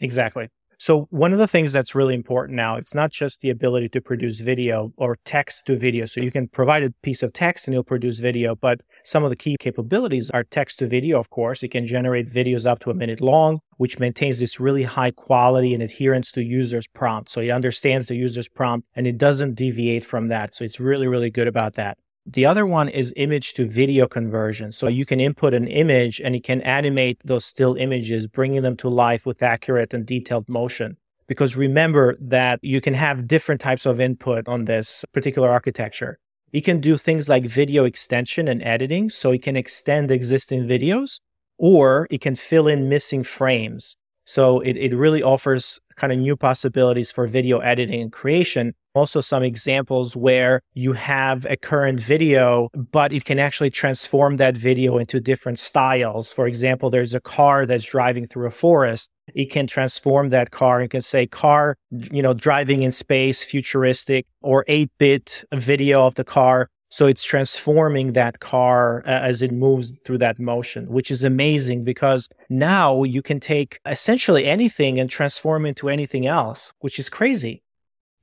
Exactly. 0.00 0.48
So 0.78 1.06
one 1.10 1.32
of 1.32 1.38
the 1.38 1.46
things 1.46 1.72
that's 1.72 1.94
really 1.94 2.14
important 2.14 2.54
now, 2.54 2.76
it's 2.76 2.94
not 2.94 3.10
just 3.10 3.40
the 3.40 3.48
ability 3.48 3.88
to 3.90 4.00
produce 4.02 4.40
video 4.40 4.92
or 4.98 5.16
text 5.24 5.64
to 5.66 5.78
video. 5.78 6.04
So 6.04 6.20
you 6.20 6.30
can 6.30 6.48
provide 6.48 6.82
a 6.82 6.90
piece 7.02 7.22
of 7.22 7.32
text 7.32 7.66
and 7.66 7.74
it'll 7.74 7.84
produce 7.84 8.18
video, 8.18 8.54
but 8.54 8.82
some 9.02 9.24
of 9.24 9.30
the 9.30 9.36
key 9.36 9.56
capabilities 9.58 10.30
are 10.32 10.44
text 10.44 10.80
to 10.80 10.86
video, 10.86 11.18
of 11.18 11.30
course. 11.30 11.62
It 11.62 11.68
can 11.68 11.86
generate 11.86 12.26
videos 12.26 12.66
up 12.66 12.78
to 12.80 12.90
a 12.90 12.94
minute 12.94 13.22
long, 13.22 13.60
which 13.78 13.98
maintains 13.98 14.38
this 14.38 14.60
really 14.60 14.82
high 14.82 15.12
quality 15.12 15.72
and 15.72 15.82
adherence 15.82 16.30
to 16.32 16.42
user's 16.42 16.86
prompt. 16.88 17.30
So 17.30 17.40
it 17.40 17.50
understands 17.50 18.08
the 18.08 18.16
user's 18.16 18.48
prompt 18.48 18.86
and 18.94 19.06
it 19.06 19.16
doesn't 19.16 19.54
deviate 19.54 20.04
from 20.04 20.28
that. 20.28 20.54
So 20.54 20.62
it's 20.64 20.78
really, 20.78 21.06
really 21.06 21.30
good 21.30 21.48
about 21.48 21.74
that. 21.74 21.96
The 22.28 22.44
other 22.44 22.66
one 22.66 22.88
is 22.88 23.14
image 23.16 23.54
to 23.54 23.68
video 23.68 24.08
conversion. 24.08 24.72
So 24.72 24.88
you 24.88 25.06
can 25.06 25.20
input 25.20 25.54
an 25.54 25.68
image 25.68 26.20
and 26.20 26.34
it 26.34 26.42
can 26.42 26.60
animate 26.62 27.20
those 27.24 27.44
still 27.44 27.76
images, 27.76 28.26
bringing 28.26 28.62
them 28.62 28.76
to 28.78 28.88
life 28.88 29.24
with 29.24 29.44
accurate 29.44 29.94
and 29.94 30.04
detailed 30.04 30.48
motion. 30.48 30.96
Because 31.28 31.56
remember 31.56 32.16
that 32.20 32.58
you 32.62 32.80
can 32.80 32.94
have 32.94 33.28
different 33.28 33.60
types 33.60 33.86
of 33.86 34.00
input 34.00 34.48
on 34.48 34.64
this 34.64 35.04
particular 35.12 35.48
architecture. 35.48 36.18
It 36.52 36.62
can 36.62 36.80
do 36.80 36.96
things 36.96 37.28
like 37.28 37.44
video 37.44 37.84
extension 37.84 38.48
and 38.48 38.60
editing. 38.62 39.08
So 39.08 39.30
it 39.30 39.42
can 39.42 39.56
extend 39.56 40.10
existing 40.10 40.64
videos 40.64 41.20
or 41.58 42.08
it 42.10 42.20
can 42.20 42.34
fill 42.34 42.66
in 42.66 42.88
missing 42.88 43.22
frames. 43.22 43.96
So 44.24 44.58
it, 44.60 44.76
it 44.76 44.96
really 44.96 45.22
offers 45.22 45.78
kind 45.94 46.12
of 46.12 46.18
new 46.18 46.36
possibilities 46.36 47.12
for 47.12 47.28
video 47.28 47.60
editing 47.60 48.02
and 48.02 48.12
creation. 48.12 48.74
Also, 48.96 49.20
some 49.20 49.42
examples 49.42 50.16
where 50.16 50.62
you 50.72 50.94
have 50.94 51.44
a 51.50 51.56
current 51.56 52.00
video, 52.00 52.70
but 52.74 53.12
it 53.12 53.26
can 53.26 53.38
actually 53.38 53.68
transform 53.68 54.38
that 54.38 54.56
video 54.56 54.96
into 54.96 55.20
different 55.20 55.58
styles. 55.58 56.32
For 56.32 56.46
example, 56.46 56.88
there's 56.88 57.12
a 57.12 57.20
car 57.20 57.66
that's 57.66 57.84
driving 57.84 58.24
through 58.26 58.46
a 58.46 58.50
forest. 58.50 59.10
It 59.34 59.50
can 59.50 59.66
transform 59.66 60.30
that 60.30 60.50
car 60.50 60.80
and 60.80 60.90
can 60.90 61.02
say 61.02 61.26
car, 61.26 61.76
you 61.90 62.22
know, 62.22 62.32
driving 62.32 62.82
in 62.82 62.90
space, 62.90 63.44
futuristic, 63.44 64.24
or 64.40 64.64
8 64.66 64.90
bit 64.96 65.44
video 65.52 66.06
of 66.06 66.14
the 66.14 66.24
car 66.24 66.70
so 66.88 67.06
it's 67.06 67.24
transforming 67.24 68.12
that 68.12 68.40
car 68.40 69.02
uh, 69.04 69.10
as 69.10 69.42
it 69.42 69.52
moves 69.52 69.92
through 70.04 70.18
that 70.18 70.38
motion, 70.38 70.86
which 70.86 71.10
is 71.10 71.24
amazing 71.24 71.84
because 71.84 72.28
now 72.48 73.02
you 73.02 73.22
can 73.22 73.40
take 73.40 73.80
essentially 73.84 74.46
anything 74.46 74.98
and 75.00 75.10
transform 75.10 75.66
into 75.66 75.88
anything 75.88 76.26
else, 76.26 76.72
which 76.78 76.98
is 76.98 77.10
crazy. 77.10 77.62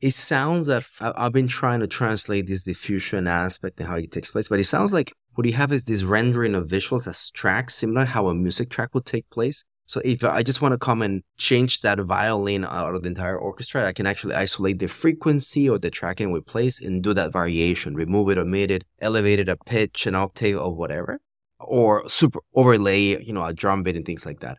It 0.04 0.14
sounds 0.14 0.66
that 0.66 0.84
I've 1.00 1.32
been 1.32 1.48
trying 1.48 1.80
to 1.80 1.88
translate 1.88 2.48
this 2.48 2.64
diffusion 2.64 3.26
aspect 3.26 3.80
and 3.80 3.88
how 3.88 3.96
it 3.96 4.12
takes 4.12 4.32
place, 4.32 4.50
but 4.50 4.60
it 4.60 4.66
sounds 4.66 4.92
like 4.92 5.14
what 5.36 5.48
you 5.48 5.54
have 5.54 5.72
is 5.72 5.86
this 5.86 6.04
rendering 6.04 6.56
of 6.56 6.68
visuals 6.68 7.08
as 7.08 7.32
tracks, 7.32 7.76
similar 7.76 8.04
how 8.04 8.28
a 8.28 8.36
music 8.36 8.70
track 8.70 8.94
would 8.94 9.06
take 9.06 9.30
place. 9.30 9.64
So 9.86 10.02
if 10.04 10.22
I 10.26 10.44
just 10.44 10.62
want 10.62 10.74
to 10.74 10.78
come 10.78 11.02
and 11.02 11.24
change 11.38 11.80
that 11.82 12.02
violin 12.02 12.66
out 12.66 12.96
of 12.96 13.04
the 13.04 13.08
entire 13.08 13.38
orchestra, 13.38 13.88
I 13.88 13.94
can 13.94 14.06
actually 14.06 14.36
isolate 14.36 14.80
the 14.80 14.88
frequency 14.88 15.70
or 15.70 15.80
the 15.80 15.90
tracking 15.90 16.34
we 16.34 16.42
place 16.42 16.82
and 16.82 17.02
do 17.02 17.14
that 17.14 17.32
variation, 17.32 17.96
remove 17.96 18.30
it, 18.30 18.38
omit 18.38 18.72
it, 18.72 18.84
elevate 19.00 19.40
it 19.40 19.48
a 19.48 19.56
pitch, 19.56 20.06
an 20.06 20.16
octave 20.16 20.60
or 20.60 20.76
whatever, 20.76 21.22
or 21.62 22.10
super 22.10 22.42
overlay, 22.54 23.24
you 23.24 23.32
know, 23.32 23.46
a 23.46 23.54
drum 23.54 23.84
beat 23.84 23.96
and 23.96 24.06
things 24.06 24.26
like 24.26 24.42
that. 24.42 24.58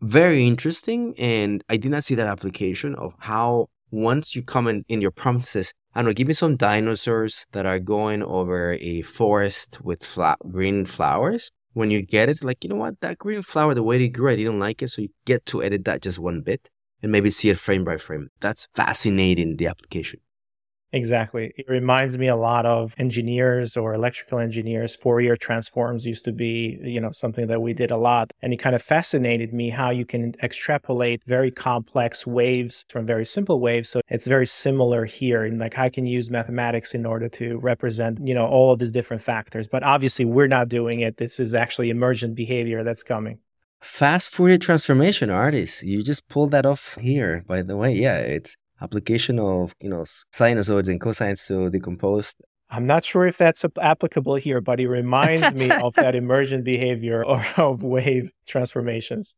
Very 0.00 0.46
interesting. 0.46 1.16
And 1.18 1.64
I 1.68 1.76
did 1.76 1.90
not 1.90 2.04
see 2.04 2.14
that 2.14 2.28
application 2.28 2.94
of 2.94 3.14
how 3.18 3.68
once 3.90 4.36
you 4.36 4.42
come 4.42 4.66
in, 4.66 4.84
in 4.88 5.00
your 5.00 5.10
prompt 5.10 5.48
says, 5.48 5.72
I 5.94 6.00
don't 6.00 6.06
know, 6.06 6.12
give 6.14 6.28
me 6.28 6.34
some 6.34 6.56
dinosaurs 6.56 7.46
that 7.52 7.66
are 7.66 7.78
going 7.78 8.22
over 8.22 8.76
a 8.80 9.02
forest 9.02 9.80
with 9.82 10.04
flat 10.04 10.38
green 10.50 10.86
flowers 10.86 11.50
when 11.72 11.90
you 11.90 12.02
get 12.02 12.28
it, 12.28 12.42
like, 12.42 12.64
you 12.64 12.70
know 12.70 12.76
what, 12.76 13.00
that 13.00 13.18
green 13.18 13.42
flower, 13.42 13.74
the 13.74 13.82
way 13.82 14.02
it 14.02 14.08
grew, 14.08 14.30
I 14.30 14.36
didn't 14.36 14.58
like 14.58 14.82
it. 14.82 14.88
So 14.88 15.02
you 15.02 15.08
get 15.24 15.46
to 15.46 15.62
edit 15.62 15.84
that 15.84 16.02
just 16.02 16.18
one 16.18 16.42
bit 16.42 16.68
and 17.02 17.12
maybe 17.12 17.30
see 17.30 17.48
it 17.48 17.58
frame 17.58 17.84
by 17.84 17.96
frame. 17.96 18.28
That's 18.40 18.66
fascinating, 18.74 19.56
the 19.56 19.68
application. 19.68 20.20
Exactly. 20.92 21.52
It 21.56 21.68
reminds 21.68 22.18
me 22.18 22.26
a 22.26 22.36
lot 22.36 22.66
of 22.66 22.94
engineers 22.98 23.76
or 23.76 23.94
electrical 23.94 24.38
engineers. 24.38 24.96
Fourier 24.96 25.36
transforms 25.36 26.04
used 26.04 26.24
to 26.24 26.32
be, 26.32 26.78
you 26.82 27.00
know, 27.00 27.12
something 27.12 27.46
that 27.46 27.62
we 27.62 27.72
did 27.72 27.92
a 27.92 27.96
lot. 27.96 28.32
And 28.42 28.52
it 28.52 28.56
kind 28.56 28.74
of 28.74 28.82
fascinated 28.82 29.52
me 29.52 29.70
how 29.70 29.90
you 29.90 30.04
can 30.04 30.34
extrapolate 30.42 31.22
very 31.24 31.52
complex 31.52 32.26
waves 32.26 32.84
from 32.88 33.06
very 33.06 33.24
simple 33.24 33.60
waves. 33.60 33.88
So 33.88 34.00
it's 34.08 34.26
very 34.26 34.46
similar 34.46 35.04
here 35.04 35.44
in 35.44 35.58
like 35.58 35.78
I 35.78 35.90
can 35.90 36.06
use 36.06 36.28
mathematics 36.28 36.92
in 36.92 37.06
order 37.06 37.28
to 37.28 37.58
represent, 37.58 38.18
you 38.20 38.34
know, 38.34 38.46
all 38.46 38.72
of 38.72 38.80
these 38.80 38.92
different 38.92 39.22
factors. 39.22 39.68
But 39.68 39.84
obviously 39.84 40.24
we're 40.24 40.48
not 40.48 40.68
doing 40.68 41.00
it. 41.00 41.18
This 41.18 41.38
is 41.38 41.54
actually 41.54 41.90
emergent 41.90 42.34
behavior 42.34 42.82
that's 42.82 43.04
coming. 43.04 43.38
Fast 43.80 44.32
Fourier 44.32 44.58
transformation 44.58 45.30
Ardis. 45.30 45.82
You 45.82 46.02
just 46.02 46.28
pulled 46.28 46.50
that 46.50 46.66
off 46.66 46.96
here, 47.00 47.44
by 47.46 47.62
the 47.62 47.76
way. 47.76 47.94
Yeah, 47.94 48.18
it's 48.18 48.56
application 48.80 49.38
of 49.38 49.74
you 49.80 49.88
know 49.88 50.04
sinusoids 50.32 50.88
and 50.88 51.00
cosines 51.00 51.46
to 51.46 51.70
decompose 51.70 52.34
I'm 52.72 52.86
not 52.86 53.04
sure 53.04 53.26
if 53.26 53.36
that's 53.36 53.64
applicable 53.80 54.36
here, 54.36 54.60
but 54.60 54.78
it 54.78 54.88
reminds 54.88 55.54
me 55.54 55.70
of 55.82 55.94
that 55.94 56.14
emergent 56.14 56.64
behavior 56.64 57.24
or 57.26 57.44
of 57.56 57.82
wave 57.82 58.30
transformations. 58.46 59.34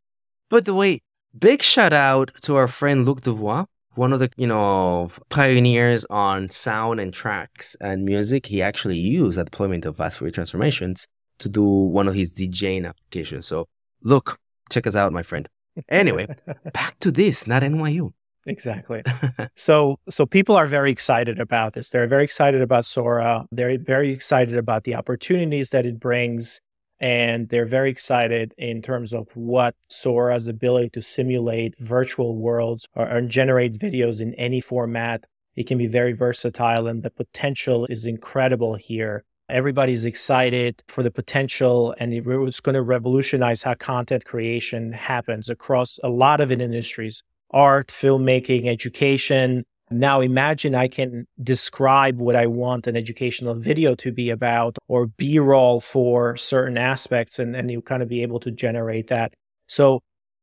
But 0.50 0.66
the 0.66 0.74
way, 0.74 1.00
big 1.36 1.62
shout 1.62 1.94
out 1.94 2.30
to 2.42 2.56
our 2.56 2.68
friend 2.68 3.06
Luc 3.06 3.22
Duvois, 3.22 3.66
one 3.94 4.12
of 4.12 4.20
the 4.20 4.30
you 4.36 4.46
know 4.46 5.10
pioneers 5.30 6.04
on 6.10 6.50
sound 6.50 7.00
and 7.00 7.12
tracks 7.12 7.74
and 7.80 8.04
music. 8.04 8.46
He 8.46 8.60
actually 8.60 8.98
used 8.98 9.38
the 9.38 9.44
deployment 9.44 9.86
of 9.86 9.96
fast 9.96 10.18
Fourier 10.18 10.32
transformations 10.32 11.06
to 11.38 11.48
do 11.48 11.64
one 11.64 12.08
of 12.08 12.14
his 12.14 12.34
DJing 12.34 12.86
applications. 12.86 13.46
So 13.46 13.66
look, 14.02 14.38
check 14.70 14.86
us 14.86 14.94
out, 14.94 15.12
my 15.12 15.22
friend. 15.22 15.48
Anyway, 15.88 16.26
back 16.74 16.98
to 17.00 17.10
this, 17.10 17.46
not 17.46 17.62
NYU. 17.62 18.12
Exactly. 18.46 19.02
so 19.54 19.98
so 20.08 20.26
people 20.26 20.56
are 20.56 20.66
very 20.66 20.90
excited 20.90 21.38
about 21.38 21.74
this. 21.74 21.90
They're 21.90 22.06
very 22.06 22.24
excited 22.24 22.60
about 22.60 22.84
Sora. 22.84 23.46
They're 23.52 23.78
very 23.78 24.10
excited 24.10 24.56
about 24.56 24.84
the 24.84 24.94
opportunities 24.94 25.70
that 25.70 25.86
it 25.86 26.00
brings. 26.00 26.60
And 26.98 27.48
they're 27.48 27.66
very 27.66 27.90
excited 27.90 28.54
in 28.56 28.80
terms 28.80 29.12
of 29.12 29.26
what 29.34 29.74
Sora's 29.88 30.46
ability 30.46 30.90
to 30.90 31.02
simulate 31.02 31.76
virtual 31.78 32.36
worlds 32.36 32.86
or, 32.94 33.10
or 33.10 33.20
generate 33.22 33.74
videos 33.74 34.20
in 34.20 34.34
any 34.34 34.60
format. 34.60 35.26
It 35.56 35.66
can 35.66 35.78
be 35.78 35.88
very 35.88 36.12
versatile 36.12 36.86
and 36.86 37.02
the 37.02 37.10
potential 37.10 37.86
is 37.86 38.06
incredible 38.06 38.76
here. 38.76 39.24
Everybody's 39.48 40.04
excited 40.04 40.82
for 40.88 41.02
the 41.02 41.10
potential 41.10 41.94
and 41.98 42.14
it's 42.14 42.60
going 42.60 42.74
to 42.74 42.82
revolutionize 42.82 43.64
how 43.64 43.74
content 43.74 44.24
creation 44.24 44.92
happens 44.92 45.48
across 45.48 45.98
a 46.04 46.08
lot 46.08 46.40
of 46.40 46.52
industries 46.52 47.22
art, 47.52 47.88
filmmaking, 47.88 48.66
education. 48.66 49.64
Now 49.90 50.20
imagine 50.20 50.74
I 50.74 50.88
can 50.88 51.26
describe 51.42 52.18
what 52.18 52.34
I 52.34 52.46
want 52.46 52.86
an 52.86 52.96
educational 52.96 53.54
video 53.54 53.94
to 53.96 54.10
be 54.10 54.30
about 54.30 54.78
or 54.88 55.06
B 55.06 55.38
roll 55.38 55.80
for 55.80 56.36
certain 56.36 56.78
aspects 56.78 57.38
and, 57.38 57.54
and 57.54 57.70
you 57.70 57.82
kind 57.82 58.02
of 58.02 58.08
be 58.08 58.22
able 58.22 58.40
to 58.40 58.50
generate 58.50 59.08
that. 59.08 59.34
So 59.66 60.00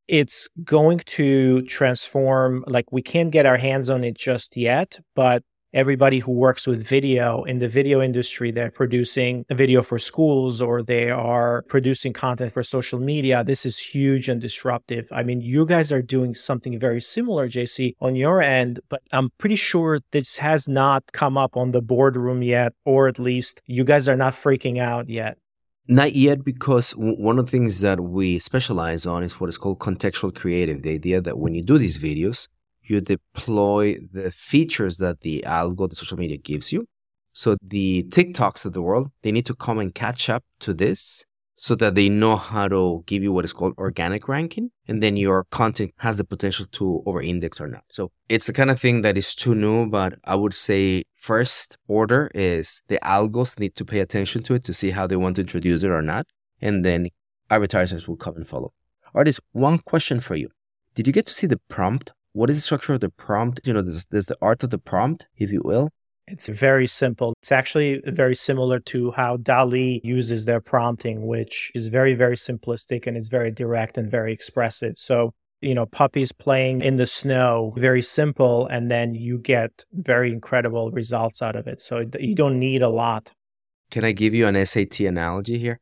it's 0.08 0.48
going 0.64 1.00
to 1.06 1.62
transform, 1.64 2.64
like 2.68 2.92
we 2.92 3.02
can't 3.02 3.32
get 3.32 3.46
our 3.46 3.58
hands 3.58 3.90
on 3.90 4.04
it 4.04 4.18
just 4.18 4.58
yet, 4.58 5.00
but 5.16 5.44
everybody 5.74 6.20
who 6.20 6.32
works 6.32 6.66
with 6.66 6.86
video 6.86 7.44
in 7.44 7.60
the 7.60 7.68
video 7.68 8.02
industry, 8.02 8.52
they're 8.52 8.72
producing 8.72 9.46
a 9.50 9.56
video 9.56 9.82
for 9.82 10.00
schools 10.00 10.62
or 10.62 10.82
they 10.82 11.10
are 11.10 11.64
producing 11.68 12.14
content 12.14 12.52
for 12.52 12.64
social 12.64 13.00
media. 13.00 13.44
This 13.44 13.66
is 13.66 13.78
huge 13.78 14.30
and 14.30 14.42
disruptive. 14.42 15.08
I 15.12 15.24
mean, 15.24 15.42
you 15.42 15.66
guys 15.66 15.92
are 15.92 16.02
doing 16.02 16.34
something 16.34 16.80
very 16.80 17.02
similar, 17.02 17.48
JC, 17.48 17.94
on 18.00 18.16
your 18.16 18.42
end, 18.42 18.80
but 18.90 19.02
I'm 19.12 19.30
pretty 19.38 19.56
sure 19.56 20.00
this 20.12 20.38
has 20.38 20.68
not 20.68 21.04
come 21.12 21.38
up 21.38 21.56
on 21.56 21.72
the 21.72 21.82
boardroom 21.82 22.42
yet, 22.42 22.74
or 22.86 23.08
at 23.08 23.20
least 23.20 23.62
you 23.66 23.84
guys 23.84 24.08
are 24.08 24.16
not 24.18 24.34
freaking 24.34 24.80
out 24.80 25.10
yet. 25.10 25.38
Not 25.92 26.14
yet, 26.14 26.44
because 26.46 26.92
one 26.92 27.40
of 27.40 27.46
the 27.46 27.52
things 27.52 27.80
that 27.80 28.00
we 28.00 28.38
specialize 28.38 29.08
on 29.08 29.24
is 29.24 29.40
what 29.40 29.50
is 29.50 29.58
called 29.58 29.80
contextual 29.80 30.36
creative. 30.36 30.84
The 30.84 30.92
idea 30.92 31.20
that 31.20 31.40
when 31.40 31.56
you 31.56 31.64
do 31.64 31.80
these 31.80 31.98
videos, 31.98 32.48
you 32.90 33.02
deploy 33.02 33.98
the 34.12 34.32
features 34.32 34.98
that 34.98 35.22
the 35.22 35.44
algo, 35.46 35.90
the 35.90 35.96
social 35.96 36.18
media 36.18 36.38
gives 36.38 36.72
you. 36.72 36.88
So 37.32 37.56
the 37.62 38.04
TikToks 38.10 38.66
of 38.66 38.74
the 38.74 38.82
world, 38.82 39.12
they 39.22 39.32
need 39.32 39.46
to 39.46 39.56
come 39.56 39.80
and 39.80 39.94
catch 39.94 40.30
up 40.30 40.44
to 40.62 40.74
this 40.74 41.26
so 41.56 41.76
that 41.76 41.94
they 41.94 42.08
know 42.08 42.38
how 42.38 42.70
to 42.70 43.04
give 43.06 43.22
you 43.22 43.34
what 43.34 43.44
is 43.44 43.52
called 43.52 43.74
organic 43.78 44.30
ranking. 44.30 44.72
And 44.88 45.04
then 45.04 45.18
your 45.18 45.44
content 45.52 45.94
has 45.98 46.18
the 46.18 46.24
potential 46.24 46.66
to 46.72 47.04
over 47.06 47.22
index 47.22 47.60
or 47.60 47.68
not. 47.68 47.84
So 47.90 48.12
it's 48.30 48.48
the 48.48 48.54
kind 48.54 48.72
of 48.72 48.80
thing 48.80 49.02
that 49.02 49.18
is 49.18 49.36
too 49.36 49.54
new, 49.54 49.88
but 49.88 50.14
I 50.24 50.36
would 50.36 50.54
say 50.54 51.04
first 51.18 51.78
order 51.88 52.32
is 52.34 52.82
the 52.88 52.98
algos 53.04 53.60
need 53.60 53.76
to 53.76 53.84
pay 53.84 54.00
attention 54.00 54.42
to 54.44 54.54
it 54.54 54.64
to 54.66 54.74
see 54.74 54.92
how 54.92 55.06
they 55.06 55.18
want 55.18 55.36
to 55.36 55.42
introduce 55.42 55.84
it 55.84 55.92
or 55.92 56.02
not. 56.02 56.28
And 56.62 56.86
then 56.86 57.10
advertisers 57.50 58.08
will 58.08 58.18
come 58.18 58.38
and 58.38 58.48
follow. 58.48 58.74
Ardis, 59.14 59.42
one 59.52 59.80
question 59.80 60.22
for 60.22 60.36
you. 60.36 60.50
Did 60.96 61.08
you 61.08 61.14
get 61.14 61.26
to 61.26 61.34
see 61.34 61.48
the 61.48 61.60
prompt 61.68 62.14
what 62.40 62.50
is 62.50 62.56
the 62.56 62.62
structure 62.62 62.94
of 62.94 63.02
the 63.02 63.10
prompt? 63.10 63.60
You 63.66 63.74
know, 63.74 63.82
there's, 63.82 64.06
there's 64.06 64.28
the 64.28 64.38
art 64.42 64.64
of 64.64 64.70
the 64.70 64.78
prompt, 64.78 65.28
if 65.36 65.52
you 65.52 65.62
will. 65.62 65.90
It's 66.26 66.48
very 66.48 66.88
simple. 66.88 67.34
It's 67.42 67.52
actually 67.52 68.02
very 68.06 68.34
similar 68.34 68.80
to 68.92 69.12
how 69.12 69.36
DALL-E 69.36 70.00
uses 70.06 70.46
their 70.46 70.62
prompting, 70.62 71.28
which 71.28 71.70
is 71.76 71.90
very, 71.90 72.14
very 72.14 72.38
simplistic 72.38 73.08
and 73.08 73.18
it's 73.18 73.28
very 73.28 73.52
direct 73.52 73.98
and 73.98 74.10
very 74.10 74.32
expressive. 74.32 74.98
So, 74.98 75.34
you 75.60 75.76
know, 75.76 75.86
puppies 75.86 76.32
playing 76.32 76.82
in 76.82 76.96
the 76.96 77.08
snow, 77.08 77.74
very 77.76 78.02
simple, 78.02 78.68
and 78.68 78.90
then 78.90 79.16
you 79.16 79.38
get 79.38 79.84
very 79.92 80.32
incredible 80.32 80.92
results 80.92 81.42
out 81.42 81.58
of 81.58 81.68
it. 81.68 81.82
So 81.82 82.06
you 82.18 82.36
don't 82.36 82.58
need 82.58 82.82
a 82.82 82.90
lot. 82.90 83.34
Can 83.92 84.06
I 84.06 84.14
give 84.14 84.34
you 84.34 84.48
an 84.48 84.66
SAT 84.66 85.02
analogy 85.02 85.58
here? 85.58 85.82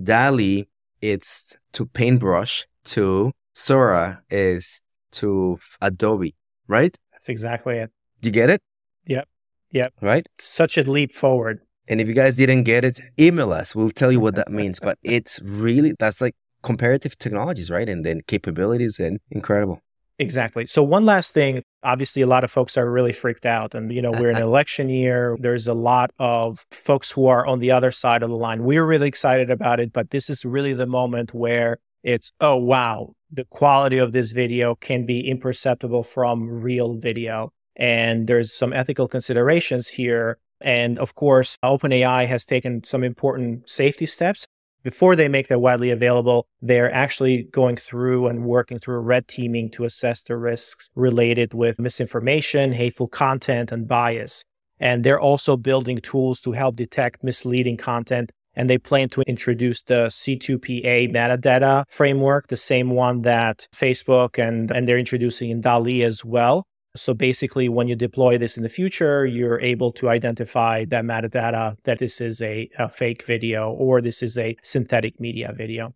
DALL-E, 0.00 0.68
it's 1.00 1.56
to 1.72 1.84
paintbrush, 1.86 2.64
to 2.84 3.32
Sora 3.52 4.22
is 4.30 4.82
to 5.14 5.58
Adobe, 5.80 6.34
right? 6.68 6.96
That's 7.12 7.28
exactly 7.28 7.78
it. 7.78 7.90
Do 8.20 8.28
you 8.28 8.32
get 8.32 8.50
it? 8.50 8.62
Yep. 9.06 9.28
Yep. 9.70 9.94
Right? 10.00 10.28
Such 10.38 10.78
a 10.78 10.82
leap 10.82 11.12
forward. 11.12 11.60
And 11.88 12.00
if 12.00 12.08
you 12.08 12.14
guys 12.14 12.36
didn't 12.36 12.62
get 12.62 12.84
it, 12.84 13.00
email 13.18 13.52
us. 13.52 13.74
We'll 13.74 13.90
tell 13.90 14.10
you 14.10 14.20
what 14.20 14.34
that 14.36 14.48
means. 14.60 14.80
But 14.80 14.98
it's 15.02 15.40
really, 15.42 15.94
that's 15.98 16.20
like 16.20 16.34
comparative 16.62 17.18
technologies, 17.18 17.70
right? 17.70 17.88
And 17.88 18.04
then 18.04 18.22
capabilities 18.26 18.98
and 18.98 19.20
incredible. 19.30 19.80
Exactly. 20.18 20.66
So 20.66 20.82
one 20.82 21.04
last 21.04 21.34
thing, 21.34 21.62
obviously 21.82 22.22
a 22.22 22.26
lot 22.26 22.44
of 22.44 22.50
folks 22.50 22.78
are 22.78 22.88
really 22.88 23.12
freaked 23.12 23.44
out 23.44 23.74
and 23.74 23.92
you 23.92 24.00
know, 24.00 24.12
we're 24.12 24.30
in 24.30 24.36
an 24.42 24.42
election 24.42 24.88
year. 24.88 25.36
There's 25.40 25.66
a 25.66 25.74
lot 25.74 26.12
of 26.18 26.64
folks 26.70 27.10
who 27.10 27.26
are 27.26 27.44
on 27.44 27.58
the 27.58 27.72
other 27.72 27.90
side 27.90 28.22
of 28.22 28.30
the 28.30 28.36
line. 28.36 28.62
We're 28.62 28.86
really 28.86 29.08
excited 29.08 29.50
about 29.50 29.80
it, 29.80 29.92
but 29.92 30.10
this 30.10 30.30
is 30.30 30.44
really 30.44 30.72
the 30.72 30.86
moment 30.86 31.34
where 31.34 31.78
it's, 32.04 32.30
oh 32.40 32.56
wow, 32.56 33.14
the 33.34 33.44
quality 33.44 33.98
of 33.98 34.12
this 34.12 34.32
video 34.32 34.74
can 34.74 35.04
be 35.04 35.28
imperceptible 35.28 36.02
from 36.02 36.62
real 36.62 36.94
video. 36.94 37.52
And 37.76 38.26
there's 38.26 38.52
some 38.52 38.72
ethical 38.72 39.08
considerations 39.08 39.88
here. 39.88 40.38
And 40.60 40.98
of 40.98 41.14
course, 41.14 41.56
OpenAI 41.64 42.28
has 42.28 42.44
taken 42.44 42.84
some 42.84 43.02
important 43.02 43.68
safety 43.68 44.06
steps. 44.06 44.46
Before 44.84 45.16
they 45.16 45.28
make 45.28 45.48
that 45.48 45.60
widely 45.60 45.90
available, 45.90 46.46
they're 46.60 46.92
actually 46.92 47.44
going 47.44 47.76
through 47.76 48.26
and 48.28 48.44
working 48.44 48.78
through 48.78 48.98
red 49.00 49.26
teaming 49.26 49.70
to 49.70 49.84
assess 49.84 50.22
the 50.22 50.36
risks 50.36 50.90
related 50.94 51.54
with 51.54 51.78
misinformation, 51.78 52.72
hateful 52.72 53.08
content, 53.08 53.72
and 53.72 53.88
bias. 53.88 54.44
And 54.78 55.02
they're 55.02 55.20
also 55.20 55.56
building 55.56 55.98
tools 55.98 56.40
to 56.42 56.52
help 56.52 56.76
detect 56.76 57.24
misleading 57.24 57.78
content 57.78 58.30
and 58.56 58.70
they 58.70 58.78
plan 58.78 59.08
to 59.10 59.22
introduce 59.22 59.82
the 59.82 60.06
C2PA 60.06 61.12
metadata 61.12 61.84
framework, 61.88 62.48
the 62.48 62.56
same 62.56 62.90
one 62.90 63.22
that 63.22 63.68
Facebook 63.74 64.38
and, 64.38 64.70
and 64.70 64.86
they're 64.86 64.98
introducing 64.98 65.50
in 65.50 65.60
DALL-E 65.60 66.02
as 66.02 66.24
well. 66.24 66.64
So 66.96 67.12
basically, 67.12 67.68
when 67.68 67.88
you 67.88 67.96
deploy 67.96 68.38
this 68.38 68.56
in 68.56 68.62
the 68.62 68.68
future, 68.68 69.26
you're 69.26 69.60
able 69.60 69.90
to 69.92 70.08
identify 70.08 70.84
that 70.86 71.04
metadata 71.04 71.76
that 71.82 71.98
this 71.98 72.20
is 72.20 72.40
a, 72.40 72.70
a 72.78 72.88
fake 72.88 73.24
video 73.24 73.72
or 73.72 74.00
this 74.00 74.22
is 74.22 74.38
a 74.38 74.56
synthetic 74.62 75.18
media 75.18 75.52
video. 75.52 75.92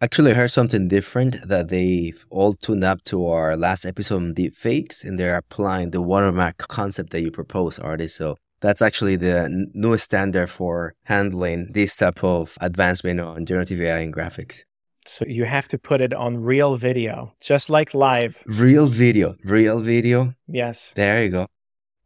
Actually, 0.00 0.30
I 0.30 0.34
heard 0.34 0.52
something 0.52 0.88
different 0.88 1.46
that 1.46 1.68
they've 1.68 2.24
all 2.30 2.54
tuned 2.54 2.84
up 2.84 3.02
to 3.04 3.26
our 3.26 3.56
last 3.56 3.84
episode 3.84 4.22
on 4.22 4.34
deepfakes 4.34 5.04
and 5.04 5.18
they're 5.18 5.36
applying 5.36 5.90
the 5.90 6.00
watermark 6.00 6.56
concept 6.68 7.10
that 7.10 7.20
you 7.20 7.30
proposed, 7.30 7.80
Ardis. 7.82 8.12
So 8.12 8.36
that's 8.60 8.82
actually 8.82 9.16
the 9.16 9.68
newest 9.74 10.04
standard 10.04 10.50
for 10.50 10.94
handling 11.04 11.72
this 11.72 11.96
type 11.96 12.24
of 12.24 12.56
advancement 12.60 13.20
on 13.20 13.46
generative 13.46 13.80
AI 13.80 13.98
and 14.00 14.12
graphics. 14.14 14.64
So 15.06 15.24
you 15.26 15.44
have 15.44 15.68
to 15.68 15.78
put 15.78 16.00
it 16.00 16.12
on 16.12 16.42
real 16.42 16.76
video, 16.76 17.34
just 17.40 17.70
like 17.70 17.94
live. 17.94 18.42
Real 18.46 18.86
video, 18.86 19.36
real 19.42 19.80
video. 19.80 20.34
Yes. 20.46 20.92
There 20.94 21.24
you 21.24 21.30
go. 21.30 21.46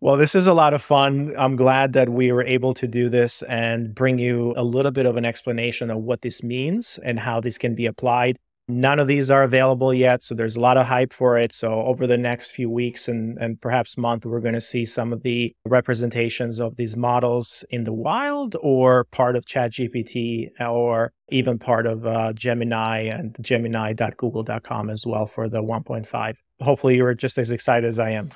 Well, 0.01 0.17
this 0.17 0.35
is 0.35 0.49
a 0.49 0.53
lot 0.53 0.75
of 0.75 0.83
fun. 0.83 1.33
I'm 1.39 1.55
glad 1.55 1.93
that 1.93 2.09
we 2.09 2.33
were 2.33 2.43
able 2.43 2.75
to 2.75 2.89
do 2.89 3.09
this 3.09 3.43
and 3.43 3.95
bring 3.95 4.19
you 4.19 4.53
a 4.57 4.65
little 4.65 4.91
bit 4.91 5.07
of 5.07 5.17
an 5.17 5.25
explanation 5.25 5.91
of 5.91 5.99
what 5.99 6.23
this 6.23 6.43
means 6.43 6.99
and 7.05 7.21
how 7.21 7.41
this 7.41 7.57
can 7.57 7.77
be 7.77 7.87
applied. 7.87 8.37
None 8.69 9.01
of 9.01 9.09
these 9.09 9.29
are 9.31 9.43
available 9.43 9.93
yet, 9.93 10.23
so 10.23 10.35
there's 10.35 10.55
a 10.55 10.61
lot 10.61 10.77
of 10.77 10.87
hype 10.87 11.13
for 11.13 11.37
it. 11.37 11.53
So 11.53 11.83
over 11.83 12.07
the 12.07 12.17
next 12.17 12.53
few 12.53 12.71
weeks 12.71 13.09
and, 13.09 13.37
and 13.39 13.61
perhaps 13.61 13.99
month, 13.99 14.25
we're 14.25 14.41
going 14.41 14.55
to 14.55 14.61
see 14.61 14.85
some 14.85 15.13
of 15.13 15.23
the 15.23 15.55
representations 15.65 16.61
of 16.61 16.77
these 16.77 16.97
models 16.97 17.65
in 17.71 17.85
the 17.85 17.93
wild 17.93 18.55
or 18.63 19.05
part 19.05 19.35
of 19.35 19.47
ChatGPT 19.47 20.51
or 20.61 21.13
even 21.31 21.59
part 21.59 21.87
of 21.87 22.07
uh, 22.07 22.33
Gemini 22.35 23.01
and 23.01 23.37
gemini.google.com 23.41 24.91
as 24.91 25.05
well 25.05 25.27
for 25.27 25.49
the 25.49 25.63
1.5. 25.63 26.37
Hopefully 26.61 26.97
you're 26.97 27.15
just 27.15 27.39
as 27.39 27.51
excited 27.51 27.89
as 27.89 27.99
I 27.99 28.11
am. 28.11 28.31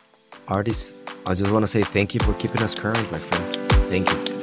Ardis, 0.49 0.93
I 1.27 1.35
just 1.35 1.51
want 1.53 1.63
to 1.63 1.69
say 1.69 1.83
thank 1.83 2.15
you 2.15 2.21
for 2.21 2.35
keeping 2.35 2.63
us 2.63 2.75
current, 2.75 3.11
my 3.13 3.19
friend. 3.19 3.73
Thank 3.89 4.11
you. 4.11 4.37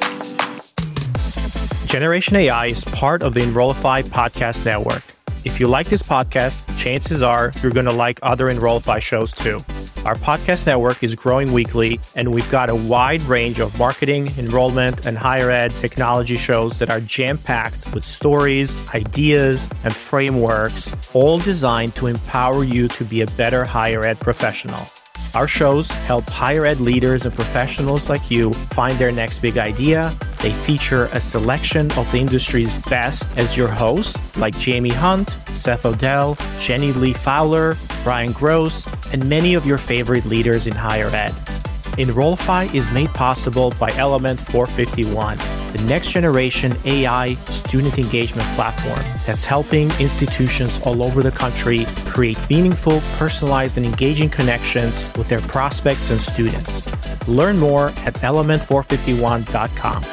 Generation 1.88 2.38
AI 2.38 2.68
is 2.68 2.84
part 2.86 3.22
of 3.22 3.34
the 3.34 3.44
Enrollify 3.44 4.02
podcast 4.02 4.66
network. 4.66 5.04
If 5.46 5.60
you 5.60 5.68
like 5.68 5.88
this 5.88 6.02
podcast, 6.02 6.64
chances 6.78 7.22
are 7.22 7.52
you're 7.62 7.72
going 7.72 7.86
to 7.86 7.94
like 7.94 8.18
other 8.24 8.50
Enrollify 8.50 9.00
shows 9.00 9.34
too. 9.34 9.58
Our 10.06 10.16
podcast 10.16 10.66
network 10.66 11.04
is 11.04 11.16
growing 11.16 11.52
weekly, 11.52 12.00
and 12.16 12.34
we've 12.34 12.50
got 12.50 12.70
a 12.70 12.76
wide 12.76 13.22
range 13.24 13.60
of 13.60 13.78
marketing, 13.78 14.32
enrollment, 14.38 15.06
and 15.06 15.18
higher 15.18 15.52
ed 15.52 15.72
technology 15.78 16.38
shows 16.38 16.80
that 16.80 16.90
are 16.90 17.02
jam 17.02 17.38
packed 17.38 17.94
with 17.94 18.06
stories, 18.06 18.90
ideas, 18.96 19.70
and 19.84 19.94
frameworks, 19.94 20.94
all 21.14 21.40
designed 21.40 21.96
to 21.96 22.08
empower 22.08 22.64
you 22.64 22.88
to 22.88 23.04
be 23.04 23.22
a 23.22 23.28
better 23.28 23.66
higher 23.66 24.06
ed 24.06 24.20
professional. 24.22 24.82
Our 25.36 25.48
shows 25.48 25.90
help 25.92 26.30
higher 26.30 26.66
ed 26.66 26.80
leaders 26.80 27.26
and 27.26 27.34
professionals 27.34 28.08
like 28.08 28.32
you 28.32 28.54
find 28.54 28.98
their 28.98 29.12
next 29.12 29.40
big 29.40 29.58
idea. 29.58 30.14
They 30.44 30.52
feature 30.52 31.06
a 31.14 31.22
selection 31.22 31.90
of 31.94 32.12
the 32.12 32.18
industry's 32.18 32.74
best 32.90 33.30
as 33.38 33.56
your 33.56 33.70
hosts, 33.70 34.38
like 34.38 34.60
Jamie 34.60 34.90
Hunt, 34.90 35.30
Seth 35.48 35.86
Odell, 35.86 36.38
Jenny 36.60 36.92
Li 36.92 37.14
Fowler, 37.14 37.78
Brian 38.04 38.34
Gross, 38.34 38.86
and 39.14 39.26
many 39.30 39.54
of 39.54 39.66
your 39.66 39.78
favorite 39.78 40.26
leaders 40.26 40.68
in 40.68 40.74
higher 40.74 41.08
ed. 41.08 41.34
Enrollify 41.98 42.66
is 42.74 42.92
made 42.92 43.08
possible 43.14 43.74
by 43.80 43.90
Element 43.92 44.38
451, 44.38 45.38
the 45.72 45.82
next 45.88 46.12
generation 46.12 46.76
AI 46.84 47.36
student 47.46 47.98
engagement 47.98 48.46
platform 48.56 49.00
that's 49.26 49.46
helping 49.46 49.92
institutions 49.98 50.82
all 50.86 51.06
over 51.06 51.24
the 51.24 51.32
country 51.32 51.86
create 52.06 52.50
meaningful, 52.50 53.00
personalized, 53.18 53.78
and 53.78 53.86
engaging 53.86 54.30
connections 54.30 55.06
with 55.16 55.30
their 55.30 55.40
prospects 55.40 56.10
and 56.10 56.20
students. 56.20 56.86
Learn 57.30 57.58
more 57.58 57.94
at 58.04 58.16
element451.com. 58.16 60.04